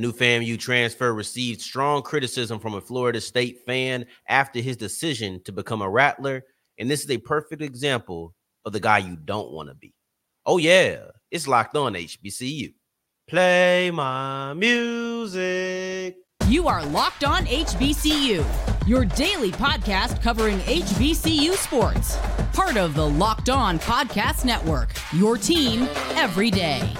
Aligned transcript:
New 0.00 0.12
FAMU 0.12 0.58
transfer 0.58 1.14
received 1.14 1.60
strong 1.60 2.02
criticism 2.02 2.58
from 2.58 2.74
a 2.74 2.80
Florida 2.80 3.20
State 3.20 3.60
fan 3.64 4.04
after 4.28 4.58
his 4.58 4.76
decision 4.76 5.40
to 5.44 5.52
become 5.52 5.82
a 5.82 5.88
Rattler. 5.88 6.42
And 6.80 6.90
this 6.90 7.04
is 7.04 7.10
a 7.12 7.18
perfect 7.18 7.62
example 7.62 8.34
of 8.64 8.72
the 8.72 8.80
guy 8.80 8.98
you 8.98 9.16
don't 9.16 9.52
want 9.52 9.68
to 9.68 9.74
be. 9.76 9.94
Oh, 10.46 10.58
yeah, 10.58 11.04
it's 11.30 11.46
locked 11.46 11.76
on 11.76 11.94
HBCU. 11.94 12.74
Play 13.28 13.92
my 13.92 14.52
music. 14.54 16.16
You 16.48 16.66
are 16.66 16.84
Locked 16.84 17.24
On 17.24 17.46
HBCU, 17.46 18.44
your 18.88 19.04
daily 19.04 19.52
podcast 19.52 20.20
covering 20.20 20.58
HBCU 20.58 21.52
sports. 21.52 22.18
Part 22.52 22.76
of 22.76 22.94
the 22.94 23.08
Locked 23.08 23.48
On 23.48 23.78
Podcast 23.78 24.44
Network, 24.44 24.90
your 25.12 25.38
team 25.38 25.88
every 26.16 26.50
day. 26.50 26.92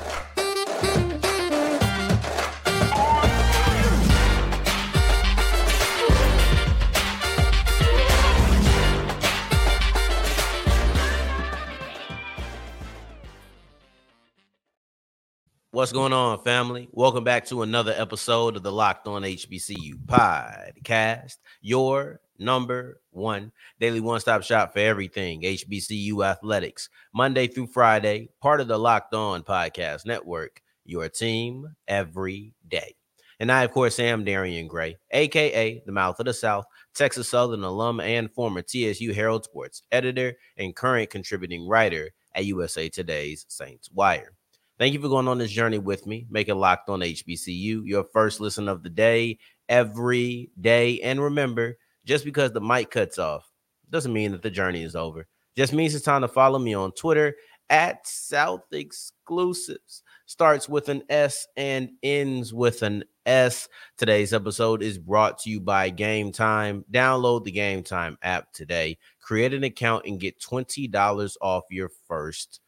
What's 15.75 15.91
going 15.91 16.13
on, 16.13 16.41
family? 16.45 16.89
Welcome 16.93 17.25
back 17.25 17.47
to 17.47 17.63
another 17.63 17.93
episode 17.97 18.55
of 18.55 18.63
the 18.63 18.71
Locked 18.71 19.09
On 19.09 19.23
HBCU 19.23 19.95
podcast, 20.07 21.39
your 21.63 22.21
number 22.39 23.01
one 23.11 23.51
daily 23.81 23.99
one 23.99 24.21
stop 24.21 24.45
shop 24.45 24.73
for 24.73 24.79
everything 24.79 25.43
HBCU 25.43 26.25
athletics, 26.25 26.91
Monday 27.13 27.49
through 27.49 27.67
Friday, 27.67 28.29
part 28.41 28.61
of 28.61 28.69
the 28.69 28.79
Locked 28.79 29.15
On 29.15 29.43
Podcast 29.43 30.07
Network, 30.07 30.63
your 30.85 31.09
team 31.09 31.75
every 31.89 32.55
day. 32.69 32.95
And 33.41 33.51
I, 33.51 33.65
of 33.65 33.73
course, 33.73 33.99
am 33.99 34.23
Darian 34.23 34.69
Gray, 34.69 34.97
aka 35.11 35.83
the 35.85 35.91
Mouth 35.91 36.21
of 36.21 36.27
the 36.27 36.35
South, 36.35 36.67
Texas 36.95 37.29
Southern 37.29 37.65
alum 37.65 37.99
and 37.99 38.31
former 38.31 38.63
TSU 38.63 39.13
Herald 39.13 39.43
Sports 39.43 39.83
editor 39.91 40.35
and 40.57 40.77
current 40.77 41.11
contributing 41.11 41.67
writer 41.67 42.11
at 42.33 42.45
USA 42.45 42.89
Today's 42.89 43.45
Saints 43.49 43.91
Wire. 43.91 44.35
Thank 44.79 44.93
you 44.93 45.01
for 45.01 45.09
going 45.09 45.29
on 45.29 45.39
this 45.39 45.53
journey 45.53 45.79
with 45.79 46.07
me. 46.07 46.27
Make 46.29 46.49
it 46.49 46.57
locked 46.57 46.89
on 46.89 47.01
HBCU, 47.01 47.83
your 47.85 48.05
first 48.13 48.41
listen 48.41 48.69
of 48.69 48.83
the 48.83 48.91
day, 48.91 49.39
every 49.69 50.51
day. 50.61 51.01
And 51.01 51.23
remember, 51.23 51.79
just 52.05 52.25
because 52.25 52.53
the 52.53 52.61
mic 52.61 52.91
cuts 52.91 53.19
off 53.19 53.49
doesn't 53.91 54.13
mean 54.13 54.33
that 54.33 54.43
the 54.43 54.51
journey 54.51 54.83
is 54.83 54.97
over. 54.97 55.27
Just 55.57 55.73
means 55.73 55.95
it's 55.95 56.05
time 56.05 56.23
to 56.23 56.29
follow 56.29 56.59
me 56.59 56.75
on 56.75 56.91
Twitter 56.93 57.37
at 57.71 58.07
South 58.07 58.65
Exclusives. 58.73 60.03
Starts 60.27 60.69
with 60.69 60.89
an 60.89 61.03
S 61.09 61.47
and 61.57 61.91
ends 62.03 62.53
with 62.53 62.83
an 62.83 63.05
S. 63.27 63.69
Today's 63.97 64.35
episode 64.35 64.83
is 64.83 64.99
brought 64.99 65.39
to 65.41 65.51
you 65.51 65.61
by 65.61 65.91
Game 65.91 66.33
Time. 66.33 66.85
Download 66.91 67.45
the 67.45 67.53
Game 67.53 67.85
Time 67.85 68.19
app 68.23 68.53
today. 68.53 68.99
Create 69.21 69.55
an 69.55 69.65
account 69.65 70.07
and 70.07 70.19
get 70.19 70.41
$20 70.41 71.37
off 71.41 71.65
your 71.71 71.91
first 72.09 72.61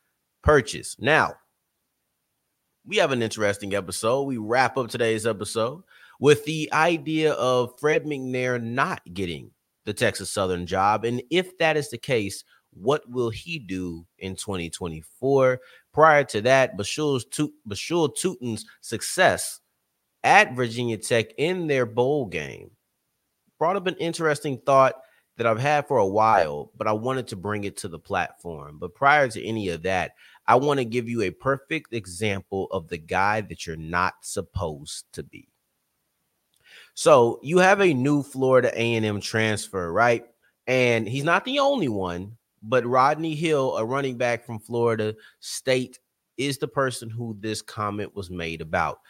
purchase. 0.43 0.97
Now, 1.01 1.35
we 2.87 2.97
have 2.99 3.11
an 3.11 3.23
interesting 3.23 3.75
episode. 3.75 4.23
We 4.23 4.37
wrap 4.37 4.77
up 4.77 4.89
today's 4.89 5.27
episode 5.27 5.83
with 6.21 6.45
the 6.45 6.73
idea 6.73 7.33
of 7.33 7.79
Fred 7.81 8.05
McNair 8.05 8.63
not 8.63 9.03
getting 9.13 9.51
the 9.85 9.93
Texas 9.93 10.31
Southern 10.31 10.67
job. 10.67 11.05
And 11.05 11.23
if 11.31 11.59
that 11.59 11.77
is 11.77 11.91
the 11.91 11.99
case, 11.99 12.45
what 12.73 13.09
will 13.11 13.31
he 13.31 13.59
do 13.59 14.07
in 14.19 14.37
2024? 14.37 15.61
Prior 15.93 16.25
to 16.25 16.41
that, 16.43 16.77
Bhayshul 16.77 18.15
Tuten's 18.15 18.65
success 18.81 19.61
at 20.23 20.55
Virginia 20.55 20.97
Tech 20.97 21.27
in 21.39 21.67
their 21.67 21.87
bowl 21.87 22.27
game 22.27 22.71
brought 23.59 23.77
up 23.77 23.87
an 23.87 23.97
interesting 23.97 24.59
thought 24.65 24.95
that 25.39 25.47
I've 25.47 25.61
had 25.61 25.87
for 25.89 25.99
a 25.99 26.07
while, 26.07 26.71
but 26.77 26.87
I 26.87 26.93
wanted 26.93 27.29
to 27.29 27.37
bring 27.37 27.65
it 27.65 27.77
to 27.79 27.89
the 27.89 27.99
platform. 27.99 28.79
But 28.79 28.95
prior 28.95 29.29
to 29.29 29.45
any 29.45 29.69
of 29.71 29.83
that, 29.83 30.13
I 30.49 30.57
want 30.57 30.79
to 30.79 30.85
give 30.85 31.09
you 31.09 31.23
a 31.23 31.31
perfect 31.31 31.93
example 31.93 32.69
of 32.71 32.89
the 32.89 32.99
guy 32.99 33.41
that 33.43 33.67
you're 33.67 33.77
not 33.77 34.15
supposed 34.23 35.07
to 35.13 35.23
be. 35.23 35.49
So 36.95 37.41
you 37.43 37.59
have 37.59 37.81
a 37.81 37.93
new 37.93 38.23
Florida 38.23 38.71
A&M 38.75 39.21
transfer, 39.21 39.93
right? 39.93 40.25
And 40.67 41.09
he's 41.09 41.25
not 41.25 41.45
the 41.45 41.59
only 41.59 41.89
one, 41.89 42.37
but 42.63 42.87
Rodney 42.87 43.35
Hill, 43.35 43.77
a 43.77 43.85
running 43.85 44.17
back 44.17 44.45
from 44.45 44.59
Florida 44.59 45.15
State, 45.41 45.99
is 46.37 46.59
the 46.59 46.69
person 46.69 47.11
who 47.11 47.37
this 47.41 47.63
comment 47.63 48.15
was 48.15 48.31
made 48.31 48.61
about. 48.61 49.01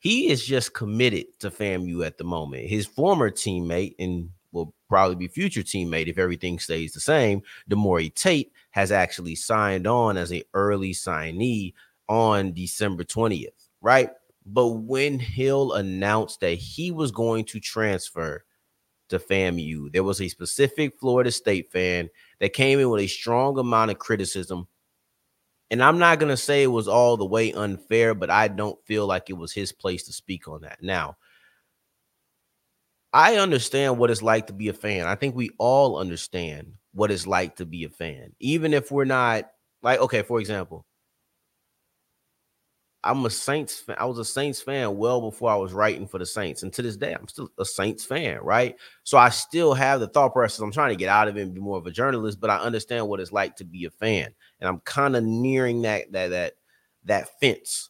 He 0.00 0.28
is 0.30 0.44
just 0.44 0.74
committed 0.74 1.26
to 1.40 1.50
FAMU 1.50 2.06
at 2.06 2.18
the 2.18 2.24
moment. 2.24 2.68
His 2.68 2.86
former 2.86 3.30
teammate 3.30 3.94
and 3.98 4.30
will 4.52 4.74
probably 4.88 5.16
be 5.16 5.28
future 5.28 5.62
teammate 5.62 6.08
if 6.08 6.18
everything 6.18 6.58
stays 6.58 6.92
the 6.92 7.00
same. 7.00 7.42
Demore 7.68 8.12
Tate 8.14 8.52
has 8.70 8.92
actually 8.92 9.34
signed 9.34 9.86
on 9.86 10.16
as 10.16 10.30
an 10.30 10.42
early 10.54 10.92
signee 10.92 11.74
on 12.08 12.52
December 12.52 13.04
20th, 13.04 13.68
right? 13.80 14.10
But 14.46 14.68
when 14.68 15.18
Hill 15.18 15.72
announced 15.72 16.40
that 16.40 16.54
he 16.54 16.90
was 16.90 17.10
going 17.10 17.44
to 17.46 17.60
transfer 17.60 18.44
to 19.08 19.18
FAMU, 19.18 19.92
there 19.92 20.04
was 20.04 20.20
a 20.20 20.28
specific 20.28 20.98
Florida 20.98 21.30
State 21.30 21.70
fan 21.70 22.08
that 22.40 22.52
came 22.52 22.78
in 22.78 22.90
with 22.90 23.02
a 23.02 23.06
strong 23.06 23.58
amount 23.58 23.90
of 23.90 23.98
criticism. 23.98 24.66
And 25.70 25.82
I'm 25.82 25.98
not 25.98 26.18
going 26.18 26.30
to 26.30 26.36
say 26.36 26.62
it 26.62 26.68
was 26.68 26.88
all 26.88 27.16
the 27.16 27.26
way 27.26 27.52
unfair, 27.52 28.14
but 28.14 28.30
I 28.30 28.48
don't 28.48 28.82
feel 28.86 29.06
like 29.06 29.30
it 29.30 29.34
was 29.34 29.52
his 29.52 29.72
place 29.72 30.04
to 30.04 30.12
speak 30.12 30.48
on 30.48 30.62
that. 30.62 30.82
Now, 30.82 31.16
I 33.12 33.36
understand 33.36 33.98
what 33.98 34.10
it's 34.10 34.22
like 34.22 34.46
to 34.48 34.52
be 34.52 34.68
a 34.68 34.72
fan. 34.72 35.06
I 35.06 35.16
think 35.16 35.34
we 35.34 35.50
all 35.58 35.98
understand 35.98 36.74
what 37.00 37.10
it's 37.10 37.26
like 37.26 37.56
to 37.56 37.64
be 37.64 37.84
a 37.84 37.88
fan, 37.88 38.30
even 38.40 38.74
if 38.74 38.92
we're 38.92 39.06
not 39.06 39.50
like, 39.82 39.98
okay, 40.00 40.20
for 40.20 40.38
example, 40.38 40.84
I'm 43.02 43.24
a 43.24 43.30
Saints 43.30 43.78
fan. 43.78 43.96
I 43.98 44.04
was 44.04 44.18
a 44.18 44.24
Saints 44.26 44.60
fan 44.60 44.98
well 44.98 45.22
before 45.22 45.50
I 45.50 45.56
was 45.56 45.72
writing 45.72 46.06
for 46.06 46.18
the 46.18 46.26
Saints. 46.26 46.62
And 46.62 46.70
to 46.74 46.82
this 46.82 46.98
day, 46.98 47.14
I'm 47.14 47.26
still 47.26 47.48
a 47.58 47.64
Saints 47.64 48.04
fan, 48.04 48.40
right? 48.42 48.76
So 49.04 49.16
I 49.16 49.30
still 49.30 49.72
have 49.72 50.00
the 50.00 50.08
thought 50.08 50.34
process. 50.34 50.60
I'm 50.60 50.72
trying 50.72 50.90
to 50.90 50.96
get 50.96 51.08
out 51.08 51.26
of 51.26 51.38
it 51.38 51.40
and 51.40 51.54
be 51.54 51.60
more 51.62 51.78
of 51.78 51.86
a 51.86 51.90
journalist, 51.90 52.38
but 52.38 52.50
I 52.50 52.58
understand 52.58 53.08
what 53.08 53.18
it's 53.18 53.32
like 53.32 53.56
to 53.56 53.64
be 53.64 53.86
a 53.86 53.90
fan. 53.90 54.28
And 54.60 54.68
I'm 54.68 54.80
kind 54.80 55.16
of 55.16 55.24
nearing 55.24 55.80
that 55.82 56.12
that 56.12 56.28
that 56.28 56.52
that 57.04 57.40
fence. 57.40 57.88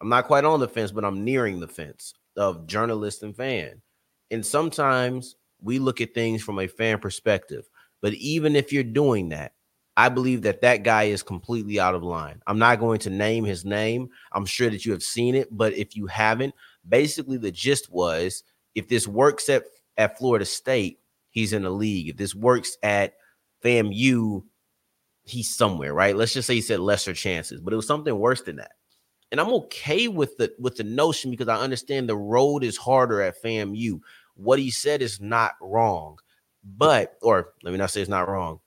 I'm 0.00 0.08
not 0.08 0.28
quite 0.28 0.44
on 0.44 0.60
the 0.60 0.68
fence, 0.68 0.92
but 0.92 1.04
I'm 1.04 1.24
nearing 1.24 1.58
the 1.58 1.66
fence 1.66 2.14
of 2.36 2.68
journalist 2.68 3.24
and 3.24 3.36
fan. 3.36 3.82
And 4.30 4.46
sometimes 4.46 5.34
we 5.60 5.80
look 5.80 6.00
at 6.00 6.14
things 6.14 6.44
from 6.44 6.60
a 6.60 6.68
fan 6.68 7.00
perspective. 7.00 7.68
But 8.06 8.14
even 8.14 8.54
if 8.54 8.72
you're 8.72 8.84
doing 8.84 9.30
that, 9.30 9.50
I 9.96 10.10
believe 10.10 10.42
that 10.42 10.60
that 10.60 10.84
guy 10.84 11.04
is 11.04 11.24
completely 11.24 11.80
out 11.80 11.96
of 11.96 12.04
line. 12.04 12.40
I'm 12.46 12.60
not 12.60 12.78
going 12.78 13.00
to 13.00 13.10
name 13.10 13.44
his 13.44 13.64
name. 13.64 14.10
I'm 14.30 14.46
sure 14.46 14.70
that 14.70 14.86
you 14.86 14.92
have 14.92 15.02
seen 15.02 15.34
it, 15.34 15.48
but 15.50 15.72
if 15.72 15.96
you 15.96 16.06
haven't, 16.06 16.54
basically 16.88 17.36
the 17.36 17.50
gist 17.50 17.90
was 17.90 18.44
if 18.76 18.86
this 18.86 19.08
works 19.08 19.48
at, 19.48 19.64
at 19.96 20.18
Florida 20.18 20.44
State, 20.44 21.00
he's 21.30 21.52
in 21.52 21.64
the 21.64 21.70
league. 21.70 22.10
If 22.10 22.16
this 22.16 22.32
works 22.32 22.76
at 22.84 23.14
FAMU, 23.64 24.44
he's 25.24 25.52
somewhere, 25.52 25.92
right? 25.92 26.14
Let's 26.14 26.32
just 26.32 26.46
say 26.46 26.54
he 26.54 26.60
said 26.60 26.78
lesser 26.78 27.12
chances, 27.12 27.60
but 27.60 27.72
it 27.72 27.76
was 27.76 27.88
something 27.88 28.16
worse 28.16 28.42
than 28.42 28.54
that 28.58 28.70
and 29.32 29.40
I'm 29.40 29.52
okay 29.54 30.06
with 30.06 30.36
the 30.36 30.54
with 30.60 30.76
the 30.76 30.84
notion 30.84 31.32
because 31.32 31.48
I 31.48 31.56
understand 31.56 32.08
the 32.08 32.16
road 32.16 32.62
is 32.62 32.76
harder 32.76 33.20
at 33.22 33.42
FAMU. 33.42 33.98
What 34.34 34.60
he 34.60 34.70
said 34.70 35.02
is 35.02 35.20
not 35.20 35.54
wrong, 35.60 36.18
but 36.76 37.16
or 37.22 37.52
let 37.62 37.70
me 37.70 37.78
not 37.78 37.90
say 37.90 38.00
it's 38.00 38.10
not 38.10 38.28
wrong. 38.28 38.60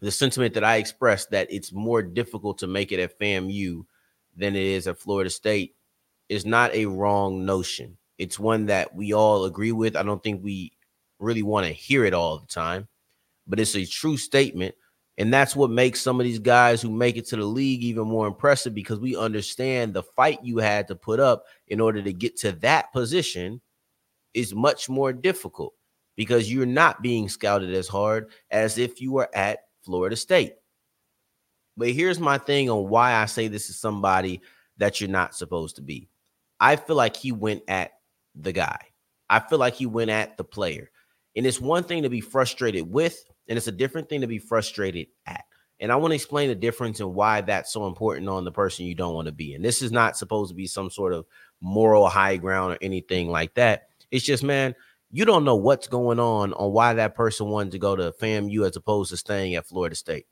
The 0.00 0.10
sentiment 0.10 0.54
that 0.54 0.64
I 0.64 0.76
expressed 0.76 1.30
that 1.30 1.52
it's 1.52 1.72
more 1.72 2.02
difficult 2.02 2.58
to 2.58 2.66
make 2.66 2.92
it 2.92 3.00
at 3.00 3.18
FAMU 3.18 3.84
than 4.36 4.56
it 4.56 4.62
is 4.62 4.86
at 4.86 4.98
Florida 4.98 5.28
State 5.28 5.74
is 6.28 6.46
not 6.46 6.74
a 6.74 6.86
wrong 6.86 7.44
notion. 7.44 7.98
It's 8.18 8.38
one 8.38 8.66
that 8.66 8.94
we 8.94 9.12
all 9.12 9.44
agree 9.44 9.72
with. 9.72 9.96
I 9.96 10.02
don't 10.02 10.22
think 10.22 10.42
we 10.42 10.72
really 11.18 11.42
want 11.42 11.66
to 11.66 11.72
hear 11.72 12.04
it 12.04 12.14
all 12.14 12.38
the 12.38 12.46
time, 12.46 12.88
but 13.46 13.60
it's 13.60 13.76
a 13.76 13.84
true 13.84 14.16
statement 14.16 14.74
and 15.20 15.30
that's 15.30 15.54
what 15.54 15.70
makes 15.70 16.00
some 16.00 16.18
of 16.18 16.24
these 16.24 16.38
guys 16.38 16.80
who 16.80 16.90
make 16.90 17.18
it 17.18 17.26
to 17.26 17.36
the 17.36 17.44
league 17.44 17.82
even 17.82 18.08
more 18.08 18.26
impressive 18.26 18.72
because 18.72 18.98
we 18.98 19.14
understand 19.14 19.92
the 19.92 20.02
fight 20.02 20.42
you 20.42 20.56
had 20.56 20.88
to 20.88 20.94
put 20.94 21.20
up 21.20 21.44
in 21.68 21.78
order 21.78 22.00
to 22.00 22.10
get 22.10 22.38
to 22.38 22.52
that 22.52 22.90
position 22.90 23.60
is 24.32 24.54
much 24.54 24.88
more 24.88 25.12
difficult 25.12 25.74
because 26.20 26.52
you're 26.52 26.66
not 26.66 27.00
being 27.00 27.30
scouted 27.30 27.72
as 27.72 27.88
hard 27.88 28.30
as 28.50 28.76
if 28.76 29.00
you 29.00 29.10
were 29.10 29.34
at 29.34 29.60
Florida 29.80 30.14
State. 30.14 30.52
But 31.78 31.92
here's 31.92 32.20
my 32.20 32.36
thing 32.36 32.68
on 32.68 32.90
why 32.90 33.14
I 33.14 33.24
say 33.24 33.48
this 33.48 33.70
is 33.70 33.78
somebody 33.78 34.42
that 34.76 35.00
you're 35.00 35.08
not 35.08 35.34
supposed 35.34 35.76
to 35.76 35.82
be. 35.82 36.10
I 36.60 36.76
feel 36.76 36.96
like 36.96 37.16
he 37.16 37.32
went 37.32 37.62
at 37.68 37.92
the 38.34 38.52
guy. 38.52 38.80
I 39.30 39.40
feel 39.40 39.58
like 39.58 39.72
he 39.72 39.86
went 39.86 40.10
at 40.10 40.36
the 40.36 40.44
player. 40.44 40.90
And 41.36 41.46
it's 41.46 41.58
one 41.58 41.84
thing 41.84 42.02
to 42.02 42.10
be 42.10 42.20
frustrated 42.20 42.92
with, 42.92 43.24
and 43.48 43.56
it's 43.56 43.68
a 43.68 43.72
different 43.72 44.10
thing 44.10 44.20
to 44.20 44.26
be 44.26 44.38
frustrated 44.38 45.06
at. 45.24 45.46
And 45.80 45.90
I 45.90 45.96
want 45.96 46.10
to 46.10 46.16
explain 46.16 46.50
the 46.50 46.54
difference 46.54 47.00
and 47.00 47.14
why 47.14 47.40
that's 47.40 47.72
so 47.72 47.86
important 47.86 48.28
on 48.28 48.44
the 48.44 48.52
person 48.52 48.84
you 48.84 48.94
don't 48.94 49.14
want 49.14 49.24
to 49.24 49.32
be. 49.32 49.54
And 49.54 49.64
this 49.64 49.80
is 49.80 49.90
not 49.90 50.18
supposed 50.18 50.50
to 50.50 50.54
be 50.54 50.66
some 50.66 50.90
sort 50.90 51.14
of 51.14 51.24
moral 51.62 52.10
high 52.10 52.36
ground 52.36 52.74
or 52.74 52.78
anything 52.82 53.30
like 53.30 53.54
that. 53.54 53.86
It's 54.10 54.26
just, 54.26 54.42
man, 54.42 54.74
you 55.10 55.24
don't 55.24 55.44
know 55.44 55.56
what's 55.56 55.88
going 55.88 56.20
on 56.20 56.52
on 56.52 56.72
why 56.72 56.94
that 56.94 57.14
person 57.14 57.48
wanted 57.48 57.72
to 57.72 57.78
go 57.78 57.96
to 57.96 58.12
FAMU 58.12 58.66
as 58.66 58.76
opposed 58.76 59.10
to 59.10 59.16
staying 59.16 59.54
at 59.54 59.66
Florida 59.66 59.96
State. 59.96 60.26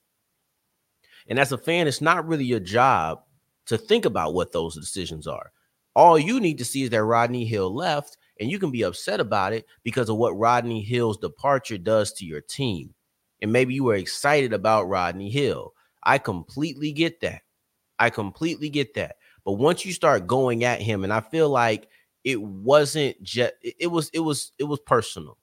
And 1.28 1.38
as 1.38 1.52
a 1.52 1.58
fan, 1.58 1.88
it's 1.88 2.00
not 2.00 2.26
really 2.26 2.44
your 2.44 2.60
job 2.60 3.22
to 3.66 3.76
think 3.76 4.04
about 4.04 4.34
what 4.34 4.52
those 4.52 4.75
decisions 4.75 5.26
are. 5.26 5.52
All 5.94 6.19
you 6.19 6.40
need 6.40 6.58
to 6.58 6.64
see 6.64 6.84
is 6.84 6.90
that 6.90 7.02
Rodney 7.02 7.44
Hill 7.44 7.75
left, 7.75 8.16
and 8.40 8.50
you 8.50 8.58
can 8.58 8.70
be 8.70 8.82
upset 8.82 9.20
about 9.20 9.52
it 9.52 9.66
because 9.82 10.08
of 10.08 10.16
what 10.16 10.38
Rodney 10.38 10.80
Hill's 10.80 11.19
departure 11.19 11.76
does 11.76 12.12
to 12.14 12.25
your 12.25 12.40
team. 12.40 12.94
And 13.42 13.52
maybe 13.52 13.75
you 13.75 13.84
were 13.84 13.96
excited 13.96 14.52
about 14.52 14.88
Rodney 14.88 15.28
Hill. 15.28 15.75
I 16.04 16.19
completely 16.19 16.92
get 16.92 17.20
that. 17.20 17.42
I 17.98 18.10
completely 18.10 18.70
get 18.70 18.94
that. 18.94 19.16
But 19.44 19.52
once 19.52 19.84
you 19.84 19.92
start 19.92 20.26
going 20.26 20.64
at 20.64 20.80
him, 20.80 21.04
and 21.04 21.12
I 21.12 21.20
feel 21.20 21.50
like 21.50 21.88
it 22.28 22.42
wasn't 22.42 23.20
just 23.22 23.54
it 23.62 23.90
was 23.90 24.10
it 24.12 24.19
was 24.19 24.52
it 24.58 24.64
was 24.64 24.80
personal. 24.80 25.38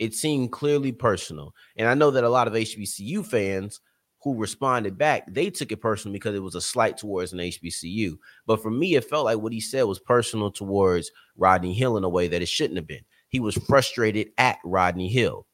It 0.00 0.14
seemed 0.14 0.50
clearly 0.50 0.90
personal. 0.90 1.54
And 1.76 1.86
I 1.86 1.94
know 1.94 2.10
that 2.10 2.24
a 2.24 2.28
lot 2.28 2.48
of 2.48 2.54
HBCU 2.54 3.24
fans 3.24 3.80
who 4.24 4.34
responded 4.34 4.98
back, 4.98 5.32
they 5.32 5.48
took 5.48 5.70
it 5.70 5.80
personal 5.80 6.12
because 6.12 6.34
it 6.34 6.42
was 6.42 6.56
a 6.56 6.60
slight 6.60 6.96
towards 6.96 7.32
an 7.32 7.38
HBCU. 7.38 8.16
But 8.46 8.60
for 8.60 8.70
me, 8.70 8.96
it 8.96 9.08
felt 9.08 9.26
like 9.26 9.38
what 9.38 9.52
he 9.52 9.60
said 9.60 9.84
was 9.84 10.00
personal 10.00 10.50
towards 10.50 11.12
Rodney 11.36 11.72
Hill 11.72 11.96
in 11.96 12.02
a 12.02 12.08
way 12.08 12.26
that 12.26 12.42
it 12.42 12.48
shouldn't 12.48 12.78
have 12.78 12.88
been. 12.88 13.04
He 13.28 13.38
was 13.38 13.54
frustrated 13.54 14.30
at 14.38 14.58
Rodney 14.64 15.08
Hill. 15.08 15.46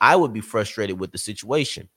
I 0.00 0.16
would 0.16 0.32
be 0.32 0.40
frustrated 0.40 0.98
with 0.98 1.12
the 1.12 1.18
situation. 1.18 1.90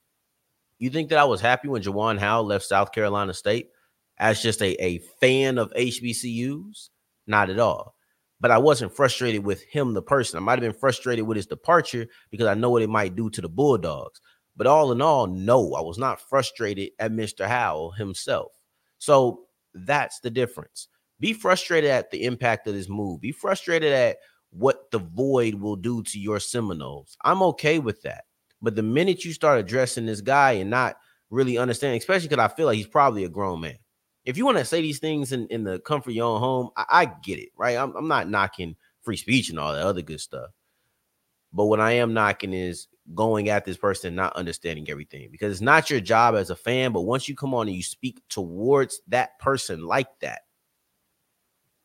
You 0.78 0.90
think 0.90 1.08
that 1.08 1.18
I 1.18 1.24
was 1.24 1.40
happy 1.40 1.68
when 1.68 1.82
Juwan 1.82 2.18
Howell 2.18 2.44
left 2.44 2.66
South 2.66 2.92
Carolina 2.92 3.32
State 3.32 3.70
as 4.18 4.42
just 4.42 4.60
a, 4.60 4.84
a 4.84 4.98
fan 5.18 5.56
of 5.56 5.72
HBCUs? 5.72 6.90
Not 7.26 7.50
at 7.50 7.58
all. 7.58 7.94
But 8.38 8.50
I 8.50 8.58
wasn't 8.58 8.94
frustrated 8.94 9.44
with 9.44 9.62
him, 9.62 9.94
the 9.94 10.02
person. 10.02 10.36
I 10.36 10.40
might 10.40 10.58
have 10.58 10.60
been 10.60 10.78
frustrated 10.78 11.26
with 11.26 11.36
his 11.36 11.46
departure 11.46 12.06
because 12.30 12.46
I 12.46 12.54
know 12.54 12.70
what 12.70 12.82
it 12.82 12.90
might 12.90 13.16
do 13.16 13.30
to 13.30 13.40
the 13.40 13.48
Bulldogs. 13.48 14.20
But 14.56 14.66
all 14.66 14.92
in 14.92 15.00
all, 15.00 15.26
no, 15.26 15.74
I 15.74 15.80
was 15.80 15.98
not 15.98 16.20
frustrated 16.20 16.90
at 16.98 17.12
Mr. 17.12 17.46
Howell 17.46 17.92
himself. 17.92 18.52
So 18.98 19.46
that's 19.74 20.20
the 20.20 20.30
difference. 20.30 20.88
Be 21.20 21.32
frustrated 21.32 21.90
at 21.90 22.10
the 22.10 22.24
impact 22.24 22.66
of 22.66 22.74
this 22.74 22.88
move. 22.88 23.20
Be 23.20 23.32
frustrated 23.32 23.92
at 23.92 24.18
what 24.50 24.90
the 24.90 24.98
void 24.98 25.54
will 25.54 25.76
do 25.76 26.02
to 26.02 26.18
your 26.18 26.40
Seminoles. 26.40 27.16
I'm 27.24 27.42
okay 27.42 27.78
with 27.78 28.02
that. 28.02 28.24
But 28.62 28.76
the 28.76 28.82
minute 28.82 29.24
you 29.24 29.32
start 29.32 29.60
addressing 29.60 30.06
this 30.06 30.20
guy 30.20 30.52
and 30.52 30.70
not 30.70 30.96
really 31.30 31.58
understanding, 31.58 31.98
especially 31.98 32.28
because 32.28 32.44
I 32.44 32.54
feel 32.54 32.66
like 32.66 32.76
he's 32.76 32.86
probably 32.86 33.24
a 33.24 33.28
grown 33.28 33.60
man. 33.60 33.76
If 34.26 34.36
you 34.36 34.44
want 34.44 34.58
to 34.58 34.64
say 34.64 34.82
these 34.82 34.98
things 34.98 35.32
in, 35.32 35.46
in 35.48 35.64
the 35.64 35.78
comfort 35.78 36.10
of 36.10 36.16
your 36.16 36.26
own 36.26 36.40
home, 36.40 36.70
I, 36.76 36.84
I 36.90 37.04
get 37.22 37.38
it, 37.38 37.50
right? 37.56 37.78
I'm, 37.78 37.94
I'm 37.96 38.08
not 38.08 38.28
knocking 38.28 38.76
free 39.02 39.16
speech 39.16 39.48
and 39.50 39.58
all 39.58 39.72
that 39.72 39.86
other 39.86 40.02
good 40.02 40.20
stuff. 40.20 40.50
But 41.52 41.66
what 41.66 41.80
I 41.80 41.92
am 41.92 42.12
knocking 42.12 42.52
is 42.52 42.88
going 43.14 43.48
at 43.48 43.64
this 43.64 43.76
person 43.76 44.16
not 44.16 44.34
understanding 44.36 44.90
everything 44.90 45.28
because 45.30 45.52
it's 45.52 45.60
not 45.60 45.88
your 45.88 46.00
job 46.00 46.34
as 46.34 46.50
a 46.50 46.56
fan. 46.56 46.92
But 46.92 47.02
once 47.02 47.28
you 47.28 47.36
come 47.36 47.54
on 47.54 47.68
and 47.68 47.76
you 47.76 47.84
speak 47.84 48.20
towards 48.28 49.00
that 49.08 49.38
person 49.38 49.86
like 49.86 50.08
that, 50.20 50.40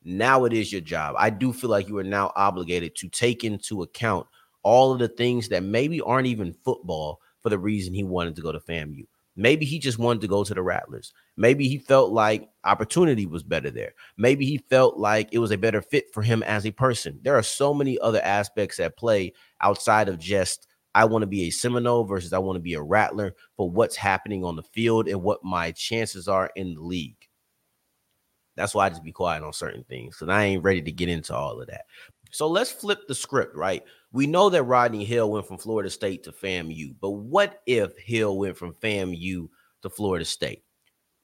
now 0.04 0.46
it 0.46 0.54
is 0.54 0.72
your 0.72 0.82
job. 0.82 1.16
I 1.18 1.30
do 1.30 1.54
feel 1.54 1.70
like 1.70 1.88
you 1.88 2.00
are 2.00 2.04
now 2.04 2.34
obligated 2.36 2.96
to 2.98 3.10
take 3.10 3.44
into 3.44 3.84
account 3.84 4.26
all 4.64 4.92
of 4.92 5.00
the 5.00 5.08
things 5.08 5.48
that 5.50 5.64
maybe 5.64 6.02
aren't 6.02 6.28
even 6.28 6.54
football 6.66 7.20
for 7.40 7.50
the 7.50 7.60
reason 7.60 7.94
he 7.94 8.04
wanted 8.04 8.36
to 8.36 8.42
go 8.42 8.52
to 8.52 8.60
FAMU. 8.60 9.06
Maybe 9.36 9.66
he 9.66 9.80
just 9.80 10.00
wanted 10.00 10.22
to 10.22 10.28
go 10.28 10.44
to 10.44 10.54
the 10.54 10.62
Rattlers. 10.62 11.14
Maybe 11.38 11.68
he 11.68 11.78
felt 11.78 12.12
like 12.12 12.50
opportunity 12.64 13.26
was 13.26 13.44
better 13.44 13.72
there. 13.72 13.94
Maybe 14.18 14.46
he 14.46 14.58
felt 14.58 14.98
like 14.98 15.30
it 15.32 15.40
was 15.40 15.52
a 15.52 15.58
better 15.58 15.82
fit 15.82 16.14
for 16.14 16.22
him 16.22 16.44
as 16.44 16.66
a 16.66 16.72
person. 16.72 17.20
There 17.24 17.38
are 17.38 17.44
so 17.44 17.74
many 17.74 17.98
other 18.00 18.22
aspects 18.22 18.80
at 18.80 18.98
play 18.98 19.34
outside 19.62 20.10
of 20.10 20.20
just 20.20 20.68
I 20.94 21.06
want 21.06 21.24
to 21.24 21.28
be 21.28 21.44
a 21.44 21.52
Seminole 21.52 22.04
versus 22.04 22.34
I 22.34 22.40
want 22.40 22.58
to 22.58 22.62
be 22.62 22.74
a 22.74 22.82
Rattler 22.82 23.34
for 23.56 23.70
what's 23.70 23.96
happening 23.96 24.44
on 24.44 24.56
the 24.56 24.64
field 24.64 25.08
and 25.08 25.24
what 25.24 25.44
my 25.44 25.72
chances 25.72 26.28
are 26.28 26.52
in 26.56 26.76
the 26.76 26.82
league. 26.82 27.28
That's 28.58 28.76
why 28.76 28.86
I 28.86 28.90
just 28.90 29.04
be 29.04 29.14
quiet 29.14 29.44
on 29.44 29.54
certain 29.54 29.86
things 29.86 30.16
because 30.16 30.30
I 30.30 30.44
ain't 30.44 30.64
ready 30.64 30.82
to 30.82 30.92
get 30.92 31.08
into 31.08 31.34
all 31.34 31.62
of 31.62 31.68
that. 31.68 31.86
So 32.32 32.48
let's 32.48 32.72
flip 32.72 33.08
the 33.08 33.16
script, 33.16 33.56
right? 33.56 33.84
We 34.12 34.28
know 34.28 34.50
that 34.50 34.64
Rodney 34.64 35.06
Hill 35.06 35.32
went 35.32 35.48
from 35.48 35.58
Florida 35.58 35.90
State 35.90 36.24
to 36.24 36.32
FAMU, 36.32 36.96
but 37.00 37.12
what 37.12 37.62
if 37.66 37.98
Hill 37.98 38.38
went 38.38 38.58
from 38.58 38.74
FAMU 38.74 39.48
to 39.82 39.90
Florida 39.90 40.26
State? 40.26 40.64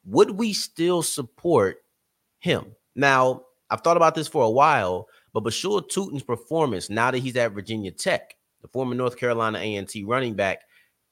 Would 0.08 0.32
we 0.32 0.54
still 0.54 1.04
support 1.04 1.84
him? 2.40 2.76
Now, 2.96 3.44
I've 3.70 3.82
thought 3.82 3.98
about 3.98 4.16
this 4.16 4.28
for 4.28 4.44
a 4.44 4.50
while, 4.50 5.08
but 5.34 5.44
Bhayshul 5.44 5.90
Tuten's 5.90 6.24
performance 6.24 6.90
now 6.90 7.12
that 7.12 7.20
he's 7.20 7.36
at 7.36 7.52
Virginia 7.52 7.92
Tech, 7.92 8.36
the 8.62 8.70
former 8.70 8.96
North 8.96 9.18
Carolina 9.18 9.60
A&T 9.60 10.06
running 10.06 10.34
back, 10.34 10.62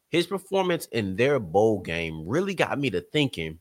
his 0.09 0.25
performance 0.25 0.85
in 0.87 1.17
their 1.17 1.39
bowl 1.39 1.81
game 1.81 2.25
really 2.25 2.55
got 2.55 2.79
me 2.79 2.89
to 2.89 3.01
thinking, 3.01 3.59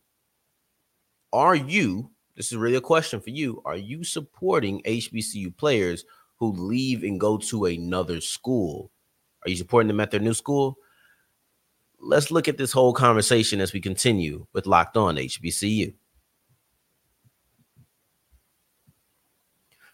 are 1.33 1.57
you, 1.57 2.13
this 2.37 2.53
is 2.53 2.57
really 2.57 2.77
a 2.77 2.81
question 2.81 3.21
for 3.21 3.31
you, 3.31 3.61
are 3.65 3.77
you 3.77 4.05
supporting 4.05 4.83
HBCU 4.83 5.57
players 5.57 6.05
who 6.37 6.53
leave 6.53 7.03
and 7.03 7.19
go 7.19 7.39
to 7.39 7.65
another 7.67 8.21
school? 8.21 8.93
Are 9.45 9.51
you 9.51 9.57
supporting 9.57 9.89
them 9.89 10.01
at 10.01 10.13
their 10.13 10.21
new 10.21 10.35
school? 10.35 10.79
Let's 12.07 12.31
look 12.31 12.49
at 12.49 12.59
this 12.59 12.71
whole 12.71 12.93
conversation 12.93 13.63
as 13.63 13.73
we 13.73 13.81
continue 13.81 14.47
with 14.53 14.67
Locked 14.67 14.99
On 14.99 15.17
HBCU. 15.17 15.95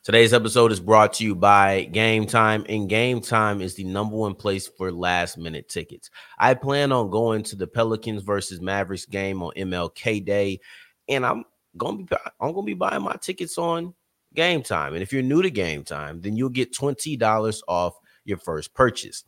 Today's 0.03 0.33
episode 0.33 0.73
is 0.73 0.81
brought 0.81 1.13
to 1.15 1.25
you 1.25 1.37
by 1.37 1.85
Game 1.85 2.27
Time, 2.27 2.67
and 2.69 2.89
Game 2.89 3.21
Time 3.21 3.61
is 3.61 3.77
the 3.77 3.85
number 3.85 4.17
one 4.17 4.35
place 4.35 4.67
for 4.67 4.91
last 4.91 5.39
minute 5.39 5.69
tickets. 5.69 6.11
I 6.37 6.55
plan 6.55 6.91
on 6.91 7.11
going 7.11 7.45
to 7.45 7.55
the 7.55 7.69
Pelicans 7.69 8.23
versus 8.23 8.61
Mavericks 8.61 9.07
game 9.07 9.41
on 9.41 9.53
MLK 9.57 10.25
Day, 10.25 10.59
and 11.09 11.25
I'm 11.25 11.45
gonna 11.77 11.99
be 11.99 12.17
I'm 12.41 12.53
gonna 12.53 12.65
be 12.65 12.75
buying 12.75 13.05
my 13.05 13.15
tickets 13.21 13.57
on 13.57 13.95
Game 14.35 14.65
Time. 14.65 14.95
And 14.95 15.03
if 15.03 15.13
you're 15.13 15.23
new 15.23 15.43
to 15.43 15.51
Game 15.51 15.85
Time, 15.85 16.21
then 16.23 16.35
you'll 16.35 16.49
get 16.49 16.75
$20 16.75 17.63
off 17.69 17.95
your 18.25 18.39
first 18.39 18.75
purchase. 18.75 19.23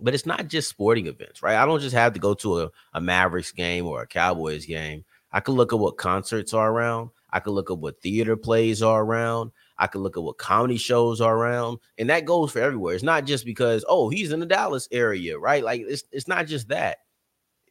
But 0.00 0.14
it's 0.14 0.26
not 0.26 0.48
just 0.48 0.68
sporting 0.68 1.06
events, 1.06 1.42
right? 1.42 1.56
I 1.56 1.66
don't 1.66 1.80
just 1.80 1.94
have 1.94 2.12
to 2.12 2.20
go 2.20 2.34
to 2.34 2.60
a, 2.62 2.70
a 2.94 3.00
Mavericks 3.00 3.52
game 3.52 3.86
or 3.86 4.02
a 4.02 4.06
Cowboys 4.06 4.64
game. 4.64 5.04
I 5.32 5.40
can 5.40 5.54
look 5.54 5.72
at 5.72 5.78
what 5.78 5.96
concerts 5.96 6.54
are 6.54 6.70
around. 6.70 7.10
I 7.30 7.40
can 7.40 7.52
look 7.52 7.70
at 7.70 7.78
what 7.78 8.00
theater 8.00 8.36
plays 8.36 8.82
are 8.82 9.02
around. 9.02 9.52
I 9.78 9.86
can 9.86 10.02
look 10.02 10.16
at 10.16 10.22
what 10.22 10.38
comedy 10.38 10.76
shows 10.76 11.20
are 11.20 11.36
around. 11.36 11.78
And 11.98 12.10
that 12.10 12.24
goes 12.24 12.52
for 12.52 12.60
everywhere. 12.60 12.94
It's 12.94 13.04
not 13.04 13.26
just 13.26 13.44
because, 13.44 13.84
oh, 13.88 14.08
he's 14.08 14.32
in 14.32 14.40
the 14.40 14.46
Dallas 14.46 14.88
area, 14.90 15.38
right? 15.38 15.62
Like 15.62 15.82
it's 15.86 16.04
it's 16.10 16.28
not 16.28 16.46
just 16.46 16.68
that. 16.68 16.98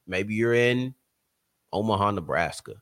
Maybe 0.06 0.36
you're 0.36 0.54
in 0.54 0.94
Omaha, 1.74 2.12
Nebraska. 2.12 2.76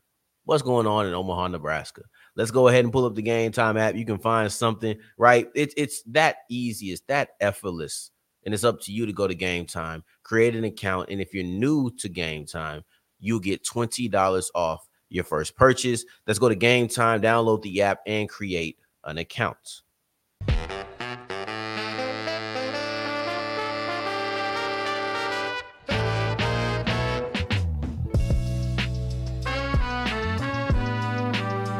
What's 0.44 0.62
going 0.62 0.86
on 0.86 1.06
in 1.06 1.14
Omaha, 1.14 1.48
Nebraska? 1.48 2.02
Let's 2.36 2.52
go 2.52 2.68
ahead 2.68 2.84
and 2.84 2.92
pull 2.92 3.04
up 3.04 3.16
the 3.16 3.22
game 3.22 3.50
time 3.50 3.76
app. 3.76 3.96
You 3.96 4.04
can 4.04 4.18
find 4.18 4.52
something, 4.52 4.96
right? 5.18 5.48
It's 5.54 5.74
it's 5.76 6.02
that 6.04 6.36
easy, 6.48 6.92
it's 6.92 7.02
that 7.08 7.30
effortless. 7.40 8.12
And 8.46 8.54
it's 8.54 8.64
up 8.64 8.80
to 8.82 8.92
you 8.92 9.06
to 9.06 9.12
go 9.12 9.26
to 9.26 9.34
game 9.34 9.66
time, 9.66 10.04
create 10.22 10.54
an 10.54 10.62
account. 10.62 11.10
And 11.10 11.20
if 11.20 11.34
you're 11.34 11.42
new 11.42 11.90
to 11.98 12.08
game 12.08 12.46
time, 12.46 12.84
you'll 13.18 13.40
get 13.40 13.64
$20 13.64 14.46
off 14.54 14.88
your 15.08 15.24
first 15.24 15.56
purchase. 15.56 16.04
Let's 16.28 16.38
go 16.38 16.48
to 16.48 16.54
game 16.54 16.86
time, 16.86 17.20
download 17.20 17.62
the 17.62 17.82
app, 17.82 18.00
and 18.06 18.28
create 18.28 18.78
an 19.04 19.18
account. 19.18 19.82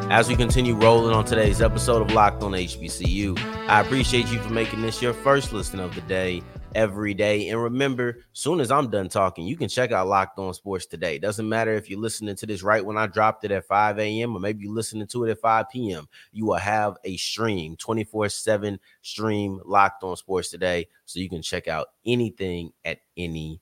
As 0.08 0.28
we 0.28 0.36
continue 0.36 0.74
rolling 0.74 1.14
on 1.14 1.24
today's 1.24 1.60
episode 1.60 2.00
of 2.00 2.12
Locked 2.12 2.42
on 2.42 2.52
HBCU, 2.52 3.38
I 3.68 3.80
appreciate 3.80 4.26
you 4.28 4.40
for 4.40 4.50
making 4.50 4.80
this 4.80 5.02
your 5.02 5.12
first 5.12 5.52
listen 5.52 5.78
of 5.78 5.94
the 5.94 6.00
day 6.02 6.42
every 6.74 7.14
day. 7.14 7.48
And 7.48 7.62
remember, 7.62 8.18
soon 8.32 8.60
as 8.60 8.70
I'm 8.70 8.90
done 8.90 9.08
talking, 9.08 9.46
you 9.46 9.56
can 9.56 9.68
check 9.68 9.92
out 9.92 10.08
Locked 10.08 10.38
On 10.38 10.52
Sports 10.54 10.86
today. 10.86 11.18
Doesn't 11.18 11.48
matter 11.48 11.72
if 11.72 11.88
you're 11.88 12.00
listening 12.00 12.36
to 12.36 12.46
this 12.46 12.62
right 12.62 12.84
when 12.84 12.96
I 12.96 13.06
dropped 13.06 13.44
it 13.44 13.50
at 13.50 13.66
5 13.66 13.98
a.m. 13.98 14.36
or 14.36 14.40
maybe 14.40 14.64
you're 14.64 14.74
listening 14.74 15.06
to 15.08 15.24
it 15.24 15.30
at 15.30 15.40
5 15.40 15.68
p.m. 15.70 16.08
You 16.32 16.46
will 16.46 16.54
have 16.54 16.96
a 17.04 17.16
stream, 17.16 17.76
24 17.76 18.28
7 18.28 18.78
stream 19.02 19.60
Locked 19.64 20.02
On 20.02 20.16
Sports 20.16 20.50
today. 20.50 20.88
So 21.04 21.20
you 21.20 21.28
can 21.28 21.42
check 21.42 21.68
out 21.68 21.88
anything 22.04 22.72
at 22.84 22.98
any 23.16 23.60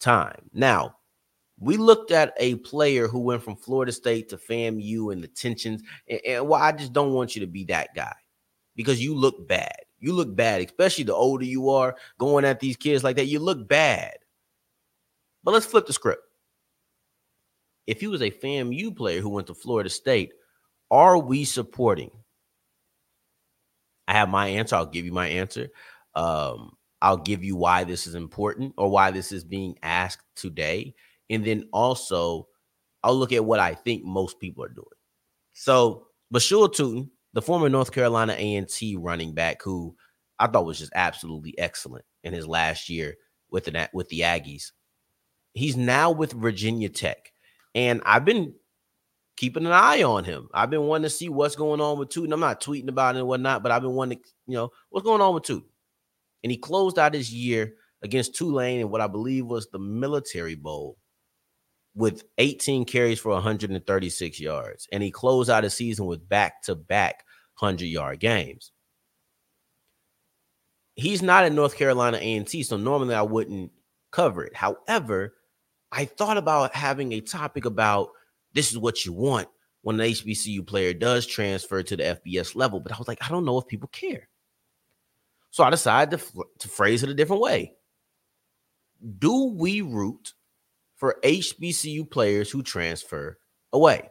time. 0.00 0.50
Now, 0.52 0.96
we 1.60 1.76
looked 1.76 2.12
at 2.12 2.34
a 2.38 2.56
player 2.56 3.08
who 3.08 3.20
went 3.20 3.42
from 3.42 3.56
Florida 3.56 3.92
State 3.92 4.28
to 4.28 4.36
FAMU 4.36 5.12
and 5.12 5.22
the 5.22 5.28
tensions. 5.28 5.82
And, 6.08 6.20
and 6.26 6.48
well, 6.48 6.60
I 6.60 6.72
just 6.72 6.92
don't 6.92 7.12
want 7.12 7.34
you 7.34 7.40
to 7.40 7.46
be 7.46 7.64
that 7.64 7.94
guy 7.94 8.14
because 8.76 9.02
you 9.02 9.14
look 9.14 9.48
bad. 9.48 9.76
You 10.00 10.12
look 10.12 10.34
bad, 10.34 10.62
especially 10.62 11.04
the 11.04 11.14
older 11.14 11.44
you 11.44 11.70
are 11.70 11.96
going 12.18 12.44
at 12.44 12.60
these 12.60 12.76
kids 12.76 13.02
like 13.02 13.16
that. 13.16 13.26
You 13.26 13.40
look 13.40 13.68
bad. 13.68 14.16
But 15.42 15.52
let's 15.52 15.66
flip 15.66 15.86
the 15.86 15.92
script. 15.92 16.22
If 17.86 18.00
he 18.00 18.06
was 18.06 18.22
a 18.22 18.30
FAMU 18.30 18.94
player 18.94 19.20
who 19.20 19.30
went 19.30 19.46
to 19.46 19.54
Florida 19.54 19.88
State, 19.88 20.32
are 20.90 21.18
we 21.18 21.44
supporting 21.44 22.10
I 24.08 24.14
have 24.14 24.30
my 24.30 24.48
answer. 24.48 24.74
I'll 24.74 24.86
give 24.86 25.04
you 25.04 25.12
my 25.12 25.28
answer. 25.28 25.68
Um, 26.14 26.72
I'll 27.02 27.18
give 27.18 27.44
you 27.44 27.54
why 27.54 27.84
this 27.84 28.06
is 28.06 28.14
important 28.14 28.72
or 28.78 28.90
why 28.90 29.10
this 29.10 29.30
is 29.30 29.44
being 29.44 29.76
asked 29.82 30.24
today. 30.34 30.94
And 31.28 31.44
then 31.44 31.68
also, 31.72 32.48
I'll 33.04 33.14
look 33.14 33.32
at 33.32 33.44
what 33.44 33.60
I 33.60 33.74
think 33.74 34.04
most 34.04 34.40
people 34.40 34.64
are 34.64 34.70
doing. 34.70 34.86
So, 35.52 36.06
Bhayshul 36.32 36.74
Tuten, 36.74 37.10
the 37.38 37.42
former 37.42 37.68
North 37.68 37.92
Carolina 37.92 38.34
A&T 38.36 38.96
running 38.96 39.32
back, 39.32 39.62
who 39.62 39.94
I 40.40 40.48
thought 40.48 40.66
was 40.66 40.80
just 40.80 40.90
absolutely 40.96 41.56
excellent 41.56 42.04
in 42.24 42.32
his 42.32 42.48
last 42.48 42.88
year 42.88 43.14
with 43.48 43.62
the 43.62 43.88
with 43.92 44.08
the 44.08 44.22
Aggies, 44.22 44.72
he's 45.54 45.76
now 45.76 46.10
with 46.10 46.32
Virginia 46.32 46.88
Tech, 46.88 47.32
and 47.76 48.02
I've 48.04 48.24
been 48.24 48.54
keeping 49.36 49.66
an 49.66 49.70
eye 49.70 50.02
on 50.02 50.24
him. 50.24 50.48
I've 50.52 50.68
been 50.68 50.88
wanting 50.88 51.04
to 51.04 51.10
see 51.10 51.28
what's 51.28 51.54
going 51.54 51.80
on 51.80 51.96
with 51.96 52.08
Tuten. 52.08 52.32
I'm 52.32 52.40
not 52.40 52.60
tweeting 52.60 52.88
about 52.88 53.14
it 53.14 53.20
and 53.20 53.28
whatnot, 53.28 53.62
but 53.62 53.70
I've 53.70 53.82
been 53.82 53.92
wanting 53.92 54.18
to, 54.18 54.24
you 54.48 54.54
know, 54.54 54.70
what's 54.90 55.06
going 55.06 55.20
on 55.20 55.32
with 55.32 55.44
Tuten. 55.44 55.62
And 56.42 56.50
he 56.50 56.58
closed 56.58 56.98
out 56.98 57.14
his 57.14 57.32
year 57.32 57.74
against 58.02 58.34
Tulane 58.34 58.80
in 58.80 58.90
what 58.90 59.00
I 59.00 59.06
believe 59.06 59.46
was 59.46 59.68
the 59.68 59.78
Military 59.78 60.56
Bowl 60.56 60.98
with 61.94 62.24
18 62.38 62.84
carries 62.84 63.20
for 63.20 63.30
136 63.30 64.40
yards. 64.40 64.88
And 64.90 65.04
he 65.04 65.12
closed 65.12 65.50
out 65.50 65.62
his 65.62 65.74
season 65.74 66.06
with 66.06 66.28
back 66.28 66.62
to 66.62 66.74
back 66.74 67.22
100 67.58 67.86
yard 67.86 68.20
games. 68.20 68.72
He's 70.94 71.22
not 71.22 71.44
at 71.44 71.52
North 71.52 71.76
Carolina 71.76 72.18
A&T, 72.20 72.64
so 72.64 72.76
normally 72.76 73.14
I 73.14 73.22
wouldn't 73.22 73.70
cover 74.10 74.44
it. 74.44 74.54
However, 74.56 75.34
I 75.92 76.04
thought 76.04 76.36
about 76.36 76.74
having 76.74 77.12
a 77.12 77.20
topic 77.20 77.64
about 77.64 78.10
this 78.52 78.72
is 78.72 78.78
what 78.78 79.04
you 79.04 79.12
want 79.12 79.48
when 79.82 80.00
an 80.00 80.06
HBCU 80.10 80.66
player 80.66 80.92
does 80.92 81.26
transfer 81.26 81.82
to 81.82 81.96
the 81.96 82.02
FBS 82.02 82.56
level. 82.56 82.80
But 82.80 82.92
I 82.92 82.98
was 82.98 83.08
like, 83.08 83.24
I 83.24 83.28
don't 83.28 83.44
know 83.44 83.58
if 83.58 83.66
people 83.66 83.88
care. 83.88 84.28
So 85.50 85.64
I 85.64 85.70
decided 85.70 86.18
to, 86.18 86.44
to 86.58 86.68
phrase 86.68 87.02
it 87.02 87.10
a 87.10 87.14
different 87.14 87.42
way. 87.42 87.74
Do 89.18 89.54
we 89.56 89.80
root 89.80 90.34
for 90.96 91.18
HBCU 91.22 92.10
players 92.10 92.50
who 92.50 92.62
transfer 92.62 93.38
away? 93.72 94.10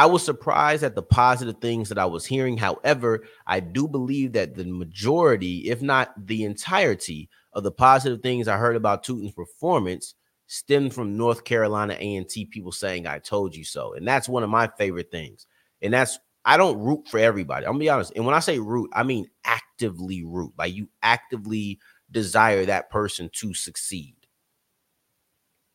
I 0.00 0.06
was 0.06 0.24
surprised 0.24 0.82
at 0.82 0.94
the 0.94 1.02
positive 1.02 1.58
things 1.60 1.90
that 1.90 1.98
I 1.98 2.06
was 2.06 2.24
hearing. 2.24 2.56
However, 2.56 3.22
I 3.46 3.60
do 3.60 3.86
believe 3.86 4.32
that 4.32 4.54
the 4.54 4.64
majority, 4.64 5.68
if 5.68 5.82
not 5.82 6.14
the 6.26 6.44
entirety, 6.44 7.28
of 7.52 7.64
the 7.64 7.70
positive 7.70 8.22
things 8.22 8.48
I 8.48 8.56
heard 8.56 8.76
about 8.76 9.04
Tuten's 9.04 9.34
performance 9.34 10.14
stemmed 10.46 10.94
from 10.94 11.18
North 11.18 11.44
Carolina 11.44 11.98
A&T 12.00 12.46
people 12.46 12.72
saying 12.72 13.06
I 13.06 13.18
told 13.18 13.54
you 13.54 13.62
so. 13.62 13.92
And 13.92 14.08
that's 14.08 14.26
one 14.26 14.42
of 14.42 14.48
my 14.48 14.70
favorite 14.78 15.10
things. 15.10 15.44
And 15.82 15.92
that's 15.92 16.18
I 16.46 16.56
don't 16.56 16.78
root 16.78 17.06
for 17.06 17.18
everybody. 17.18 17.66
I'm 17.66 17.72
gonna 17.72 17.80
be 17.80 17.90
honest. 17.90 18.14
And 18.16 18.24
when 18.24 18.34
I 18.34 18.40
say 18.40 18.58
root, 18.58 18.88
I 18.94 19.02
mean 19.02 19.26
actively 19.44 20.24
root. 20.24 20.54
Like 20.56 20.72
you 20.72 20.88
actively 21.02 21.78
desire 22.10 22.64
that 22.64 22.88
person 22.88 23.28
to 23.34 23.52
succeed. 23.52 24.16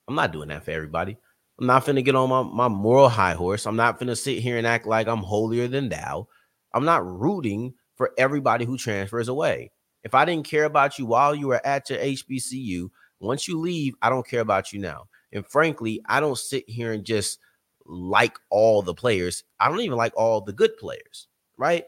I'm 0.07 0.15
not 0.15 0.33
doing 0.33 0.49
that 0.49 0.65
for 0.65 0.71
everybody. 0.71 1.17
I'm 1.59 1.67
not 1.67 1.85
finna 1.85 2.03
get 2.03 2.15
on 2.15 2.29
my, 2.29 2.43
my 2.43 2.67
moral 2.67 3.09
high 3.09 3.33
horse. 3.33 3.65
I'm 3.65 3.75
not 3.75 3.99
finna 3.99 4.17
sit 4.17 4.39
here 4.39 4.57
and 4.57 4.67
act 4.67 4.85
like 4.85 5.07
I'm 5.07 5.23
holier 5.23 5.67
than 5.67 5.89
thou. 5.89 6.27
I'm 6.73 6.85
not 6.85 7.05
rooting 7.05 7.73
for 7.95 8.11
everybody 8.17 8.65
who 8.65 8.77
transfers 8.77 9.29
away. 9.29 9.71
If 10.03 10.13
I 10.13 10.25
didn't 10.25 10.47
care 10.47 10.65
about 10.65 10.99
you 10.99 11.05
while 11.05 11.33
you 11.33 11.47
were 11.47 11.65
at 11.65 11.89
your 11.89 11.99
HBCU, 11.99 12.89
once 13.19 13.47
you 13.47 13.59
leave, 13.59 13.95
I 14.01 14.09
don't 14.09 14.27
care 14.27 14.41
about 14.41 14.73
you 14.73 14.79
now. 14.79 15.07
And 15.31 15.47
frankly, 15.47 16.01
I 16.07 16.19
don't 16.19 16.37
sit 16.37 16.69
here 16.69 16.91
and 16.91 17.05
just 17.05 17.39
like 17.85 18.37
all 18.49 18.81
the 18.81 18.93
players. 18.93 19.43
I 19.59 19.69
don't 19.69 19.79
even 19.79 19.97
like 19.97 20.13
all 20.15 20.41
the 20.41 20.53
good 20.53 20.77
players, 20.77 21.27
right? 21.57 21.85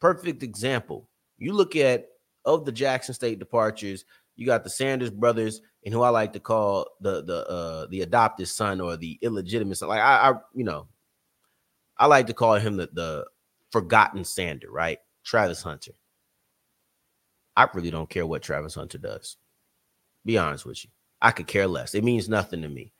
Perfect 0.00 0.42
example. 0.42 1.08
You 1.38 1.52
look 1.52 1.74
at 1.74 2.06
of 2.44 2.64
the 2.64 2.72
Jackson 2.72 3.14
State 3.14 3.38
departures, 3.38 4.04
you 4.40 4.46
got 4.46 4.64
the 4.64 4.70
Sanders 4.70 5.10
brothers, 5.10 5.60
and 5.84 5.92
who 5.92 6.00
I 6.00 6.08
like 6.08 6.32
to 6.32 6.40
call 6.40 6.86
the 7.00 7.22
the 7.22 7.46
uh 7.46 7.86
the 7.90 8.00
adopted 8.00 8.48
son 8.48 8.80
or 8.80 8.96
the 8.96 9.18
illegitimate 9.20 9.76
son. 9.76 9.90
Like 9.90 10.00
I, 10.00 10.30
I 10.30 10.34
you 10.54 10.64
know, 10.64 10.88
I 11.98 12.06
like 12.06 12.26
to 12.28 12.34
call 12.34 12.54
him 12.54 12.78
the 12.78 12.88
the 12.90 13.26
forgotten 13.70 14.24
Sander, 14.24 14.70
right? 14.70 14.98
Travis 15.24 15.62
Hunter. 15.62 15.92
I 17.54 17.68
really 17.74 17.90
don't 17.90 18.08
care 18.08 18.26
what 18.26 18.40
Travis 18.42 18.74
Hunter 18.74 18.96
does. 18.96 19.36
Be 20.24 20.38
honest 20.38 20.64
with 20.64 20.84
you. 20.84 20.90
I 21.20 21.32
could 21.32 21.46
care 21.46 21.66
less. 21.66 21.94
It 21.94 22.02
means 22.02 22.26
nothing 22.26 22.62
to 22.62 22.68
me. 22.68 22.94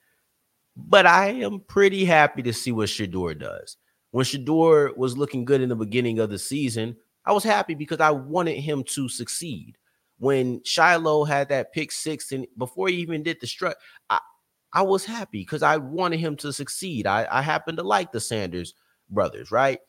But 0.77 1.07
I 1.07 1.29
am 1.29 1.61
pretty 1.61 2.05
happy 2.05 2.43
to 2.43 2.53
see 2.53 2.71
what 2.71 2.91
Shedeur 2.91 3.39
does. 3.39 3.79
When 4.11 4.27
Shedeur 4.27 4.95
was 4.95 5.17
looking 5.17 5.47
good 5.47 5.63
in 5.63 5.71
the 5.71 5.77
beginning 5.77 6.19
of 6.19 6.29
the 6.29 6.39
season, 6.39 6.97
I 7.25 7.33
was 7.33 7.45
happy 7.45 7.75
because 7.75 8.01
I 8.01 8.11
wanted 8.11 8.61
him 8.61 8.85
to 8.85 9.09
succeed. 9.09 9.79
When 10.21 10.63
Shiloh 10.65 11.25
had 11.25 11.49
that 11.49 11.73
pick 11.73 11.91
six 11.91 12.31
and 12.31 12.47
before 12.57 12.89
he 12.89 12.97
even 12.97 13.23
did 13.23 13.39
the 13.41 13.47
strut, 13.47 13.77
I, 14.09 14.21
I 14.73 14.83
was 14.83 15.05
happy 15.05 15.41
because 15.41 15.63
I 15.63 15.77
wanted 15.79 16.21
him 16.21 16.37
to 16.37 16.53
succeed. 16.53 17.07
I, 17.07 17.27
I 17.31 17.43
happen 17.43 17.75
to 17.77 17.83
like 17.83 18.13
the 18.13 18.21
Sanders 18.21 18.75
brothers, 19.11 19.51
right? 19.51 19.81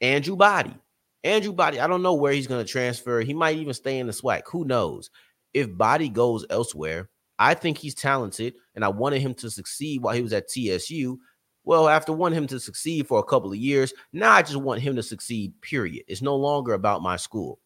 Andrew 0.00 0.36
Body. 0.36 0.76
Andrew 1.24 1.52
Body, 1.52 1.80
I 1.80 1.86
don't 1.86 2.02
know 2.02 2.14
where 2.14 2.32
he's 2.32 2.46
going 2.46 2.64
to 2.64 2.70
transfer. 2.70 3.20
He 3.20 3.34
might 3.34 3.56
even 3.56 3.74
stay 3.74 3.98
in 3.98 4.06
the 4.06 4.12
SWAC. 4.12 4.42
Who 4.50 4.64
knows? 4.64 5.10
if 5.54 5.76
Body 5.76 6.08
goes 6.08 6.46
elsewhere, 6.50 7.08
I 7.38 7.54
think 7.54 7.78
he's 7.78 7.94
talented 7.94 8.54
and 8.74 8.84
I 8.84 8.88
wanted 8.88 9.22
him 9.22 9.34
to 9.34 9.50
succeed 9.50 10.02
while 10.02 10.14
he 10.14 10.22
was 10.22 10.32
at 10.32 10.48
TSU. 10.48 11.18
Well, 11.64 11.88
after 11.88 12.12
wanting 12.12 12.38
him 12.38 12.46
to 12.48 12.60
succeed 12.60 13.06
for 13.06 13.18
a 13.18 13.24
couple 13.24 13.50
of 13.50 13.58
years, 13.58 13.92
now 14.12 14.32
I 14.32 14.42
just 14.42 14.56
want 14.56 14.80
him 14.80 14.96
to 14.96 15.02
succeed, 15.02 15.52
period. 15.60 16.04
It's 16.08 16.22
no 16.22 16.36
longer 16.36 16.72
about 16.72 17.02
my 17.02 17.16
school. 17.16 17.60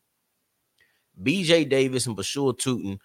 BJ 1.21 1.69
Davis 1.69 2.07
and 2.07 2.17
Bhayshul 2.17 2.59
Tuten, 2.59 2.99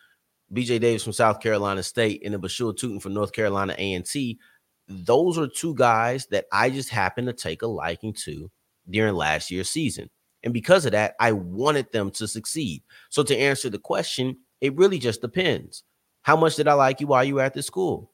BJ 0.54 0.80
Davis 0.80 1.04
from 1.04 1.14
South 1.14 1.40
Carolina 1.40 1.84
State 1.84 2.22
and 2.24 2.34
then 2.34 2.42
Bhayshul 2.42 2.78
Tuten 2.78 3.02
from 3.02 3.14
North 3.14 3.34
Carolina 3.34 3.76
A&T, 3.78 4.40
those 4.88 5.38
are 5.38 5.48
two 5.48 5.76
guys 5.76 6.28
that 6.28 6.46
I 6.52 6.70
just 6.70 6.90
happened 6.90 7.28
to 7.28 7.34
take 7.34 7.62
a 7.62 7.68
liking 7.68 8.14
to 8.26 8.50
during 8.90 9.16
last 9.16 9.52
year's 9.52 9.70
season. 9.70 10.10
And 10.44 10.54
because 10.54 10.86
of 10.86 10.94
that, 10.94 11.16
I 11.20 11.34
wanted 11.34 11.92
them 11.92 12.12
to 12.12 12.28
succeed. 12.28 12.84
So 13.10 13.24
to 13.24 13.38
answer 13.38 13.70
the 13.70 13.80
question, 13.80 14.38
it 14.62 14.78
really 14.78 15.00
just 15.00 15.22
depends. 15.22 15.84
How 16.22 16.38
much 16.38 16.56
did 16.56 16.68
I 16.68 16.74
like 16.74 17.02
you 17.02 17.08
while 17.08 17.24
you 17.24 17.36
were 17.36 17.42
at 17.42 17.54
the 17.54 17.64
school? 17.64 18.12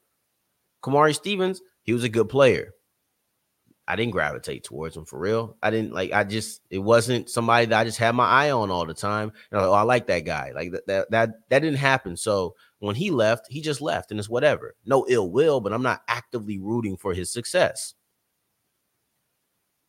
Kamari 0.82 1.14
Stevens, 1.14 1.60
he 1.82 1.92
was 1.92 2.04
a 2.04 2.08
good 2.08 2.28
player. 2.28 2.73
I 3.86 3.96
didn't 3.96 4.12
gravitate 4.12 4.64
towards 4.64 4.96
him 4.96 5.04
for 5.04 5.18
real. 5.18 5.56
I 5.62 5.70
didn't 5.70 5.92
like. 5.92 6.12
I 6.12 6.24
just 6.24 6.62
it 6.70 6.78
wasn't 6.78 7.28
somebody 7.28 7.66
that 7.66 7.78
I 7.78 7.84
just 7.84 7.98
had 7.98 8.14
my 8.14 8.26
eye 8.26 8.50
on 8.50 8.70
all 8.70 8.86
the 8.86 8.94
time. 8.94 9.32
And 9.50 9.60
I, 9.60 9.64
oh, 9.64 9.72
I 9.72 9.82
like 9.82 10.06
that 10.06 10.24
guy. 10.24 10.52
Like 10.54 10.72
that 10.72 10.86
that 10.86 11.10
that 11.10 11.30
that 11.50 11.58
didn't 11.60 11.78
happen. 11.78 12.16
So 12.16 12.54
when 12.78 12.94
he 12.94 13.10
left, 13.10 13.46
he 13.50 13.60
just 13.60 13.80
left, 13.80 14.10
and 14.10 14.18
it's 14.18 14.28
whatever. 14.28 14.74
No 14.86 15.04
ill 15.08 15.30
will, 15.30 15.60
but 15.60 15.72
I'm 15.72 15.82
not 15.82 16.02
actively 16.08 16.58
rooting 16.58 16.96
for 16.96 17.12
his 17.12 17.32
success. 17.32 17.94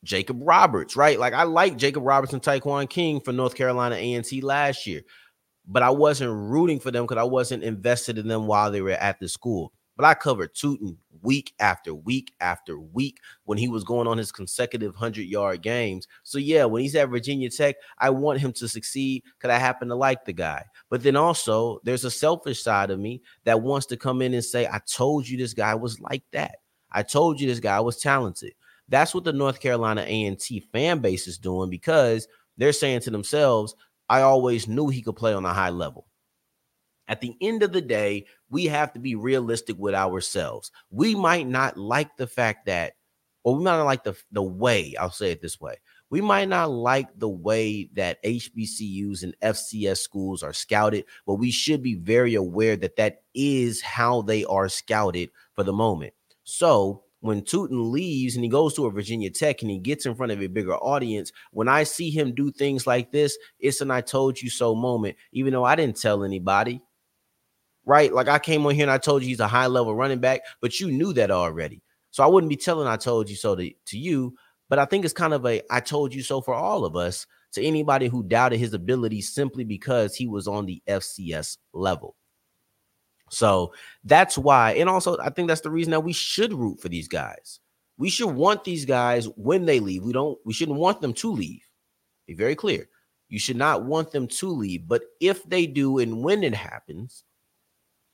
Jacob 0.04 0.40
Roberts, 0.42 0.96
right? 0.96 1.20
Like 1.20 1.34
I 1.34 1.44
like 1.44 1.78
Jacob 1.78 2.04
Roberts 2.04 2.34
and 2.34 2.42
Taekwon 2.42 2.90
King 2.90 3.22
for 3.22 3.32
North 3.32 3.56
Carolina 3.56 3.96
A&T 3.96 4.42
last 4.42 4.86
year 4.86 5.02
but 5.68 5.84
I 5.84 5.90
wasn't 5.90 6.32
rooting 6.32 6.80
for 6.80 6.92
them 6.92 7.06
because 7.06 7.18
I 7.18 7.24
wasn't 7.24 7.64
invested 7.64 8.18
in 8.18 8.28
them 8.28 8.48
while 8.48 8.72
they 8.72 8.82
were 8.82 8.92
at 8.92 9.20
the 9.20 9.28
school. 9.28 9.74
But 9.98 10.06
I 10.06 10.14
covered 10.14 10.54
Tuten 10.54 10.98
week 11.26 11.54
after 11.60 11.94
week 11.94 12.34
after 12.40 12.80
week 12.80 13.20
when 13.44 13.58
he 13.58 13.68
was 13.68 13.84
going 13.84 14.08
on 14.08 14.18
his 14.18 14.32
consecutive 14.32 14.94
100 14.94 15.24
yard 15.24 15.62
games. 15.62 16.08
So, 16.24 16.38
yeah, 16.38 16.66
when 16.66 16.82
he's 16.82 16.96
at 16.96 17.10
Virginia 17.10 17.50
Tech, 17.50 17.76
I 17.98 18.12
want 18.12 18.40
him 18.40 18.54
to 18.54 18.68
succeed 18.68 19.24
because 19.38 19.54
I 19.54 19.58
happen 19.58 19.90
to 19.90 19.96
like 19.96 20.26
the 20.26 20.34
guy. 20.34 20.64
But 20.90 21.04
then 21.04 21.16
also, 21.16 21.80
there's 21.84 22.06
a 22.06 22.12
selfish 22.12 22.62
side 22.62 22.92
of 22.92 23.00
me 23.00 23.22
that 23.44 23.62
wants 23.62 23.88
to 23.88 23.98
come 23.98 24.22
in 24.22 24.34
and 24.34 24.46
say, 24.46 24.68
I 24.68 24.80
told 24.88 25.28
you 25.28 25.38
this 25.38 25.54
guy 25.54 25.76
was 25.76 26.00
like 26.00 26.24
that. 26.32 26.58
I 26.92 27.04
told 27.04 27.42
you 27.42 27.48
this 27.48 27.60
guy 27.60 27.80
was 27.82 27.98
talented. 27.98 28.54
That's 28.88 29.14
what 29.14 29.24
the 29.24 29.34
North 29.34 29.60
Carolina 29.60 30.06
A&T 30.08 30.60
fan 30.72 31.00
base 31.00 31.28
is 31.28 31.38
doing 31.38 31.70
because 31.70 32.28
they're 32.58 32.72
saying 32.72 33.02
to 33.02 33.10
themselves, 33.10 33.76
I 34.08 34.22
always 34.22 34.68
knew 34.68 34.88
he 34.88 35.02
could 35.02 35.16
play 35.16 35.34
on 35.34 35.46
a 35.46 35.54
high 35.54 35.72
level. 35.72 36.06
At 37.08 37.22
the 37.22 37.36
end 37.42 37.64
of 37.64 37.72
the 37.72 37.82
day, 37.82 38.26
we 38.50 38.66
have 38.66 38.94
to 38.94 39.00
be 39.00 39.16
realistic 39.16 39.78
with 39.78 39.94
ourselves. 39.94 40.72
We 40.90 41.16
might 41.16 41.48
not 41.48 41.78
like 41.78 42.18
the 42.18 42.28
fact 42.28 42.66
that, 42.66 42.94
or 43.44 43.56
we 43.56 43.64
might 43.64 43.78
not 43.78 43.86
like 43.86 44.04
the, 44.04 44.16
the 44.32 44.42
way, 44.42 44.96
I'll 45.00 45.12
say 45.12 45.32
it 45.32 45.42
this 45.42 45.60
way. 45.60 45.76
We 46.10 46.22
might 46.22 46.50
not 46.50 46.72
like 46.72 47.08
the 47.18 47.30
way 47.30 47.90
that 47.94 48.24
HBCUs 48.24 49.24
and 49.24 49.36
FCS 49.42 49.98
schools 49.98 50.44
are 50.44 50.54
scouted, 50.54 51.06
but 51.26 51.36
we 51.36 51.52
should 51.52 51.82
be 51.82 51.96
very 51.96 52.36
aware 52.36 52.76
that 52.78 52.96
that 52.98 53.24
is 53.34 53.82
how 53.82 54.22
they 54.22 54.46
are 54.46 54.70
scouted 54.70 55.30
for 55.54 55.64
the 55.64 55.74
moment. 55.74 56.14
So 56.44 57.04
when 57.22 57.42
Tuten 57.42 57.92
leaves 57.92 58.36
and 58.36 58.44
he 58.44 58.50
goes 58.50 58.76
to 58.76 58.86
a 58.86 58.92
Virginia 58.92 59.32
Tech 59.32 59.64
and 59.64 59.72
he 59.72 59.80
gets 59.80 60.06
in 60.06 60.14
front 60.14 60.32
of 60.32 60.42
a 60.42 60.48
bigger 60.48 60.76
audience, 60.76 61.32
when 61.52 61.68
I 61.68 61.84
see 61.84 62.12
him 62.12 62.36
do 62.36 62.52
things 62.52 62.86
like 62.86 63.12
this, 63.12 63.36
it's 63.60 63.82
an 63.82 63.90
I 63.90 64.02
told 64.02 64.40
you 64.40 64.50
so 64.50 64.76
moment, 64.76 65.18
even 65.34 65.52
though 65.52 65.64
I 65.64 65.76
didn't 65.76 66.00
tell 66.00 66.24
anybody. 66.24 66.82
Right? 67.86 68.12
Like 68.12 68.28
I 68.28 68.40
came 68.40 68.66
on 68.66 68.74
here 68.74 68.84
and 68.84 68.92
I 68.92 68.98
told 68.98 69.22
you 69.22 69.30
he's 69.30 69.40
a 69.40 69.48
high 69.48 69.68
level 69.68 69.96
running 69.96 70.20
back, 70.20 70.42
but 70.62 70.80
you 70.80 70.92
knew 70.92 71.14
that 71.14 71.32
already. 71.32 71.82
So 72.12 72.24
I 72.24 72.28
wouldn't 72.28 72.50
be 72.50 72.56
telling 72.56 72.88
I 72.88 72.98
told 72.98 73.30
you 73.30 73.36
so 73.36 73.56
to, 73.56 73.72
to 73.88 73.98
you, 73.98 74.36
but 74.70 74.80
I 74.80 74.86
think 74.86 75.06
it's 75.06 75.14
kind 75.14 75.34
of 75.34 75.46
a 75.46 75.62
I 75.70 75.80
told 75.80 76.14
you 76.14 76.24
so 76.24 76.42
for 76.42 76.54
all 76.54 76.86
of 76.86 76.96
us 76.96 77.28
to 77.54 77.64
anybody 77.64 78.08
who 78.08 78.24
doubted 78.24 78.60
his 78.60 78.74
ability 78.74 79.22
simply 79.22 79.64
because 79.64 80.16
he 80.16 80.28
was 80.28 80.48
on 80.48 80.66
the 80.66 80.82
FCS 80.88 81.58
level. 81.74 82.16
So 83.30 83.74
that's 84.04 84.38
why, 84.38 84.74
and 84.74 84.90
also 84.90 85.18
I 85.20 85.30
think 85.30 85.48
that's 85.48 85.62
the 85.62 85.72
reason 85.72 85.92
that 85.92 86.04
we 86.04 86.14
should 86.14 86.54
root 86.54 86.80
for 86.80 86.90
these 86.90 87.08
guys. 87.08 87.60
We 87.98 88.10
should 88.10 88.34
want 88.34 88.64
these 88.64 88.86
guys 88.86 89.26
when 89.36 89.66
they 89.66 89.80
leave. 89.80 90.04
We 90.04 90.14
don't, 90.14 90.38
we 90.46 90.54
shouldn't 90.54 90.78
want 90.78 91.02
them 91.02 91.14
to 91.16 91.32
leave. 91.32 91.66
Be 92.28 92.34
very 92.34 92.56
clear. 92.56 92.90
You 93.30 93.40
should 93.40 93.58
not 93.58 93.86
want 93.86 94.12
them 94.12 94.28
to 94.28 94.50
leave. 94.50 94.88
But 94.88 95.04
if 95.20 95.44
they 95.44 95.66
do, 95.66 96.00
and 96.00 96.24
when 96.24 96.44
it 96.44 96.54
happens, 96.54 97.24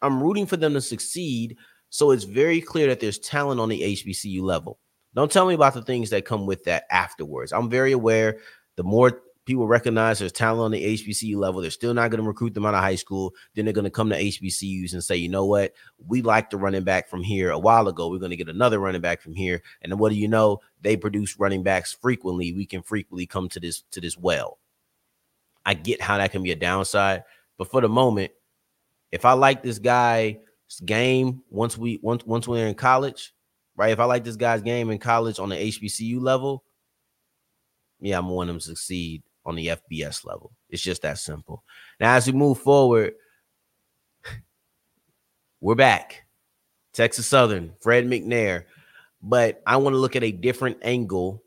I'm 0.01 0.22
rooting 0.22 0.46
for 0.46 0.58
them 0.58 0.74
to 0.74 0.81
succeed. 0.81 1.58
So 1.89 2.12
it's 2.12 2.24
very 2.24 2.62
clear 2.62 2.88
that 2.88 3.00
there's 3.00 3.20
talent 3.20 3.60
on 3.60 3.70
the 3.70 3.81
HBCU 3.81 4.41
level. 4.41 4.79
Don't 5.13 5.31
tell 5.31 5.46
me 5.46 5.53
about 5.53 5.74
the 5.74 5.81
things 5.81 6.10
that 6.12 6.25
come 6.25 6.46
with 6.46 6.63
that 6.63 6.86
afterwards. 6.89 7.51
I'm 7.51 7.70
very 7.70 7.91
aware 7.91 8.39
the 8.77 8.84
more 8.84 9.22
people 9.46 9.67
recognize 9.67 10.20
there's 10.20 10.31
talent 10.31 10.62
on 10.62 10.72
the 10.72 10.98
HBCU 10.98 11.36
level, 11.36 11.62
they're 11.62 11.72
still 11.72 11.93
not 11.93 12.12
going 12.12 12.22
to 12.22 12.27
recruit 12.27 12.53
them 12.53 12.65
out 12.65 12.74
of 12.74 12.79
high 12.79 12.96
school. 12.96 13.34
Then 13.55 13.65
they're 13.65 13.74
going 13.74 13.86
to 13.86 13.91
come 13.91 14.10
to 14.10 14.20
HBCUs 14.20 14.93
and 14.93 15.03
say, 15.03 15.15
you 15.15 15.29
know 15.29 15.46
what? 15.46 15.74
We 16.08 16.22
like 16.22 16.50
the 16.50 16.58
running 16.58 16.84
back 16.84 17.10
from 17.10 17.24
here 17.24 17.50
a 17.50 17.60
while 17.60 17.88
ago. 17.88 18.10
We're 18.10 18.20
going 18.20 18.31
to 18.31 18.38
get 18.38 18.50
another 18.50 18.79
running 18.79 19.01
back 19.01 19.22
from 19.22 19.34
here. 19.34 19.62
And 19.81 19.91
then 19.91 20.00
what 20.00 20.10
do 20.10 20.15
you 20.15 20.27
know? 20.27 20.62
They 20.81 20.96
produce 20.96 21.39
running 21.39 21.63
backs 21.63 21.91
frequently. 21.91 22.53
We 22.53 22.65
can 22.65 22.84
frequently 22.84 23.25
come 23.25 23.50
to 23.50 23.60
this 23.60 23.81
to 23.91 24.01
this 24.01 24.17
well. 24.17 24.60
I 25.65 25.74
get 25.74 26.01
how 26.01 26.17
that 26.17 26.31
can 26.31 26.43
be 26.43 26.51
a 26.51 26.55
downside, 26.55 27.24
but 27.58 27.70
for 27.70 27.81
the 27.81 27.89
moment, 27.89 28.31
if 29.12 29.25
I 29.25 29.34
like 29.34 29.62
this 29.62 29.80
guy's 29.80 30.36
game 30.86 31.44
once 31.50 31.77
we 31.77 32.00
once 32.01 32.25
once 32.25 32.48
we're 32.48 32.68
in 32.68 32.75
college, 32.75 33.34
right? 33.75 33.91
If 33.91 34.00
I 34.00 34.06
like 34.06 34.24
this 34.24 34.36
guy's 34.36 34.62
game 34.62 34.89
in 34.89 35.00
college 35.00 35.39
on 35.39 35.50
the 35.50 35.56
HBCU 35.56 36.22
level, 36.22 36.63
yeah, 38.00 38.18
I'm 38.18 38.30
want 38.30 38.50
him 38.50 38.58
to 38.58 38.63
succeed 38.63 39.24
on 39.46 39.56
the 39.56 39.68
FBS 39.68 40.25
level. 40.25 40.51
It's 40.70 40.82
just 40.82 41.01
that 41.01 41.18
simple. 41.18 41.63
Now, 42.00 42.15
as 42.15 42.27
we 42.27 42.34
move 42.34 42.60
forward, 42.60 43.13
we're 45.62 45.75
back. 45.75 46.24
Texas 46.94 47.27
Southern, 47.27 47.74
Fred 47.80 48.06
McNair. 48.06 48.65
But 49.22 49.62
I 49.65 49.77
want 49.77 49.94
to 49.94 50.00
look 50.00 50.15
at 50.15 50.24
a 50.24 50.32
different 50.32 50.77
angle 50.82 51.44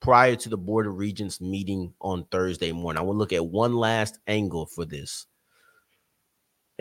prior 0.00 0.34
to 0.34 0.48
the 0.48 0.56
Board 0.56 0.86
of 0.86 0.96
Regents 0.96 1.40
meeting 1.40 1.92
on 2.00 2.24
Thursday 2.30 2.72
morning. 2.72 2.98
I 2.98 3.02
want 3.02 3.16
to 3.16 3.18
look 3.18 3.32
at 3.32 3.46
one 3.46 3.74
last 3.74 4.18
angle 4.26 4.66
for 4.66 4.84
this. 4.84 5.26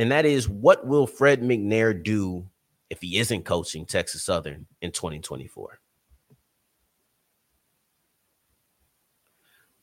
And 0.01 0.11
that 0.11 0.25
is 0.25 0.49
what 0.49 0.87
will 0.87 1.05
Fred 1.05 1.43
McNair 1.43 2.03
do 2.03 2.47
if 2.89 3.01
he 3.01 3.19
isn't 3.19 3.45
coaching 3.45 3.85
Texas 3.85 4.23
Southern 4.23 4.65
in 4.81 4.91
2024? 4.91 5.79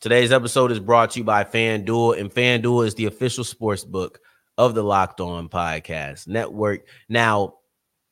Today's 0.01 0.33
episode 0.33 0.73
is 0.73 0.81
brought 0.81 1.13
to 1.13 1.21
you 1.21 1.25
by 1.25 1.45
FanDuel, 1.45 2.19
and 2.19 2.35
FanDuel 2.35 2.85
is 2.85 2.97
the 2.97 3.05
official 3.05 3.45
sports 3.45 3.85
book 3.85 4.19
of 4.57 4.75
the 4.75 4.83
Locked 4.83 5.21
On 5.21 5.49
Podcast 5.49 6.27
Network. 6.27 6.89
Now, 7.09 7.55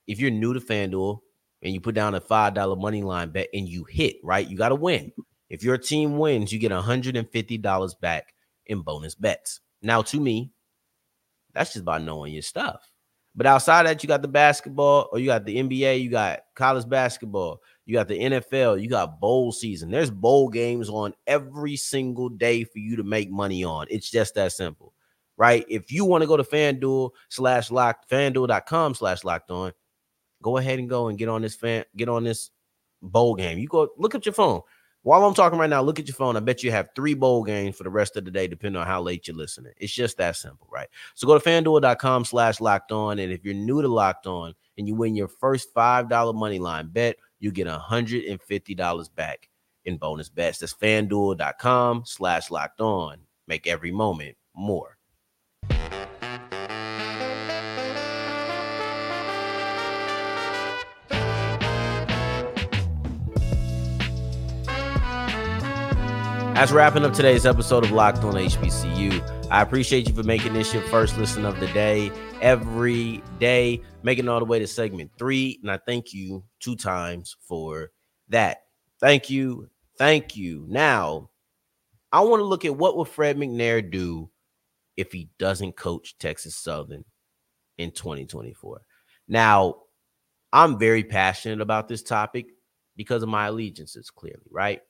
if 0.06 0.20
you're 0.20 0.30
new 0.30 0.54
to 0.54 0.60
FanDuel, 0.60 1.18
and 1.60 1.74
you 1.74 1.80
put 1.80 1.96
down 1.96 2.14
a 2.14 2.20
$5 2.20 2.80
money 2.80 3.02
line 3.02 3.30
bet 3.30 3.48
and 3.52 3.68
you 3.68 3.82
hit, 3.82 4.18
right? 4.22 4.48
You 4.48 4.56
got 4.56 4.68
to 4.68 4.76
win. 4.76 5.10
If 5.50 5.64
your 5.64 5.76
team 5.76 6.18
wins, 6.18 6.52
you 6.52 6.60
get 6.60 6.70
$150 6.70 8.00
back 8.00 8.32
in 8.64 8.82
bonus 8.82 9.16
bets. 9.16 9.58
Now, 9.82 10.02
to 10.02 10.20
me, 10.20 10.52
that's 11.56 11.72
just 11.72 11.84
by 11.84 11.98
knowing 11.98 12.32
your 12.32 12.42
stuff. 12.42 12.90
But 13.34 13.46
outside 13.46 13.86
that, 13.86 14.02
you 14.02 14.06
got 14.06 14.22
the 14.22 14.28
basketball, 14.28 15.08
or 15.12 15.18
you 15.18 15.26
got 15.26 15.44
the 15.44 15.56
NBA, 15.56 16.02
you 16.02 16.10
got 16.10 16.40
college 16.54 16.88
basketball, 16.88 17.60
you 17.84 17.94
got 17.94 18.08
the 18.08 18.18
NFL, 18.18 18.80
you 18.80 18.88
got 18.88 19.20
bowl 19.20 19.52
season. 19.52 19.90
There's 19.90 20.10
bowl 20.10 20.48
games 20.48 20.88
on 20.88 21.12
every 21.26 21.76
single 21.76 22.30
day 22.30 22.64
for 22.64 22.78
you 22.78 22.96
to 22.96 23.02
make 23.02 23.30
money 23.30 23.62
on. 23.62 23.86
It's 23.90 24.10
just 24.10 24.34
that 24.34 24.52
simple, 24.52 24.94
right? 25.36 25.66
If 25.68 25.92
you 25.92 26.06
want 26.06 26.22
to 26.22 26.28
go 26.28 26.38
to 26.38 26.42
FanDuel 26.42 27.10
slash 27.28 27.70
locked, 27.70 28.10
fanduel.com 28.10 28.94
slash 28.94 29.22
locked 29.22 29.50
on, 29.50 29.72
go 30.42 30.56
ahead 30.56 30.78
and 30.78 30.88
go 30.88 31.08
and 31.08 31.18
get 31.18 31.28
on 31.28 31.42
this 31.42 31.56
fan, 31.56 31.84
get 31.94 32.08
on 32.08 32.24
this 32.24 32.50
bowl 33.02 33.34
game. 33.34 33.58
You 33.58 33.68
go 33.68 33.88
look 33.98 34.14
at 34.14 34.24
your 34.24 34.32
phone. 34.32 34.62
While 35.06 35.24
I'm 35.24 35.34
talking 35.34 35.56
right 35.56 35.70
now, 35.70 35.82
look 35.82 36.00
at 36.00 36.08
your 36.08 36.16
phone. 36.16 36.36
I 36.36 36.40
bet 36.40 36.64
you 36.64 36.72
have 36.72 36.88
three 36.96 37.14
bowl 37.14 37.44
games 37.44 37.76
for 37.76 37.84
the 37.84 37.90
rest 37.90 38.16
of 38.16 38.24
the 38.24 38.30
day, 38.32 38.48
depending 38.48 38.80
on 38.80 38.88
how 38.88 39.00
late 39.00 39.28
you're 39.28 39.36
listening. 39.36 39.72
It's 39.76 39.92
just 39.92 40.16
that 40.16 40.34
simple, 40.34 40.66
right? 40.68 40.88
So 41.14 41.28
go 41.28 41.38
to 41.38 41.48
fanduel.com 41.48 42.24
slash 42.24 42.60
locked 42.60 42.90
on. 42.90 43.20
And 43.20 43.30
if 43.30 43.44
you're 43.44 43.54
new 43.54 43.80
to 43.80 43.86
locked 43.86 44.26
on 44.26 44.52
and 44.76 44.88
you 44.88 44.96
win 44.96 45.14
your 45.14 45.28
first 45.28 45.72
$5 45.72 46.34
money 46.34 46.58
line 46.58 46.88
bet, 46.88 47.18
you 47.38 47.52
get 47.52 47.68
$150 47.68 49.14
back 49.14 49.48
in 49.84 49.96
bonus 49.96 50.28
bets. 50.28 50.58
That's 50.58 50.74
fanduel.com 50.74 52.02
slash 52.04 52.50
locked 52.50 52.80
on. 52.80 53.18
Make 53.46 53.68
every 53.68 53.92
moment 53.92 54.36
more. 54.56 54.98
That's 66.56 66.72
wrapping 66.72 67.04
up 67.04 67.12
today's 67.12 67.44
episode 67.44 67.84
of 67.84 67.90
Locked 67.90 68.24
On 68.24 68.32
HBCU. 68.32 69.46
I 69.50 69.60
appreciate 69.60 70.08
you 70.08 70.14
for 70.14 70.22
making 70.22 70.54
this 70.54 70.72
your 70.72 70.82
first 70.84 71.18
listen 71.18 71.44
of 71.44 71.60
the 71.60 71.66
day 71.66 72.10
every 72.40 73.22
day, 73.38 73.82
making 74.02 74.26
all 74.26 74.38
the 74.38 74.46
way 74.46 74.58
to 74.58 74.66
segment 74.66 75.10
three. 75.18 75.58
And 75.60 75.70
I 75.70 75.76
thank 75.76 76.14
you 76.14 76.44
two 76.60 76.74
times 76.74 77.36
for 77.46 77.90
that. 78.30 78.62
Thank 79.00 79.28
you. 79.28 79.68
Thank 79.98 80.34
you. 80.34 80.64
Now, 80.66 81.28
I 82.10 82.20
want 82.20 82.40
to 82.40 82.44
look 82.44 82.64
at 82.64 82.74
what 82.74 82.96
will 82.96 83.04
Fred 83.04 83.36
McNair 83.36 83.88
do 83.90 84.30
if 84.96 85.12
he 85.12 85.28
doesn't 85.38 85.76
coach 85.76 86.16
Texas 86.18 86.56
Southern 86.56 87.04
in 87.76 87.90
2024. 87.90 88.80
Now, 89.28 89.74
I'm 90.54 90.78
very 90.78 91.04
passionate 91.04 91.60
about 91.60 91.86
this 91.86 92.02
topic 92.02 92.46
because 92.96 93.22
of 93.22 93.28
my 93.28 93.48
allegiances, 93.48 94.08
clearly, 94.08 94.48
right? 94.50 94.80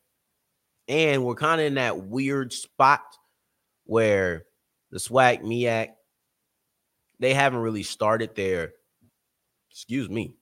And 0.89 1.25
we're 1.25 1.35
kind 1.35 1.61
of 1.61 1.67
in 1.67 1.75
that 1.75 2.05
weird 2.05 2.53
spot 2.53 3.03
where 3.85 4.45
the 4.91 4.99
SWAC, 4.99 5.43
MEAC, 5.43 5.89
they 7.19 7.35
haven't 7.35 7.61
really 7.61 7.83
started 7.83 8.35
their, 8.37 8.73
excuse 9.71 10.09
me, 10.09 10.37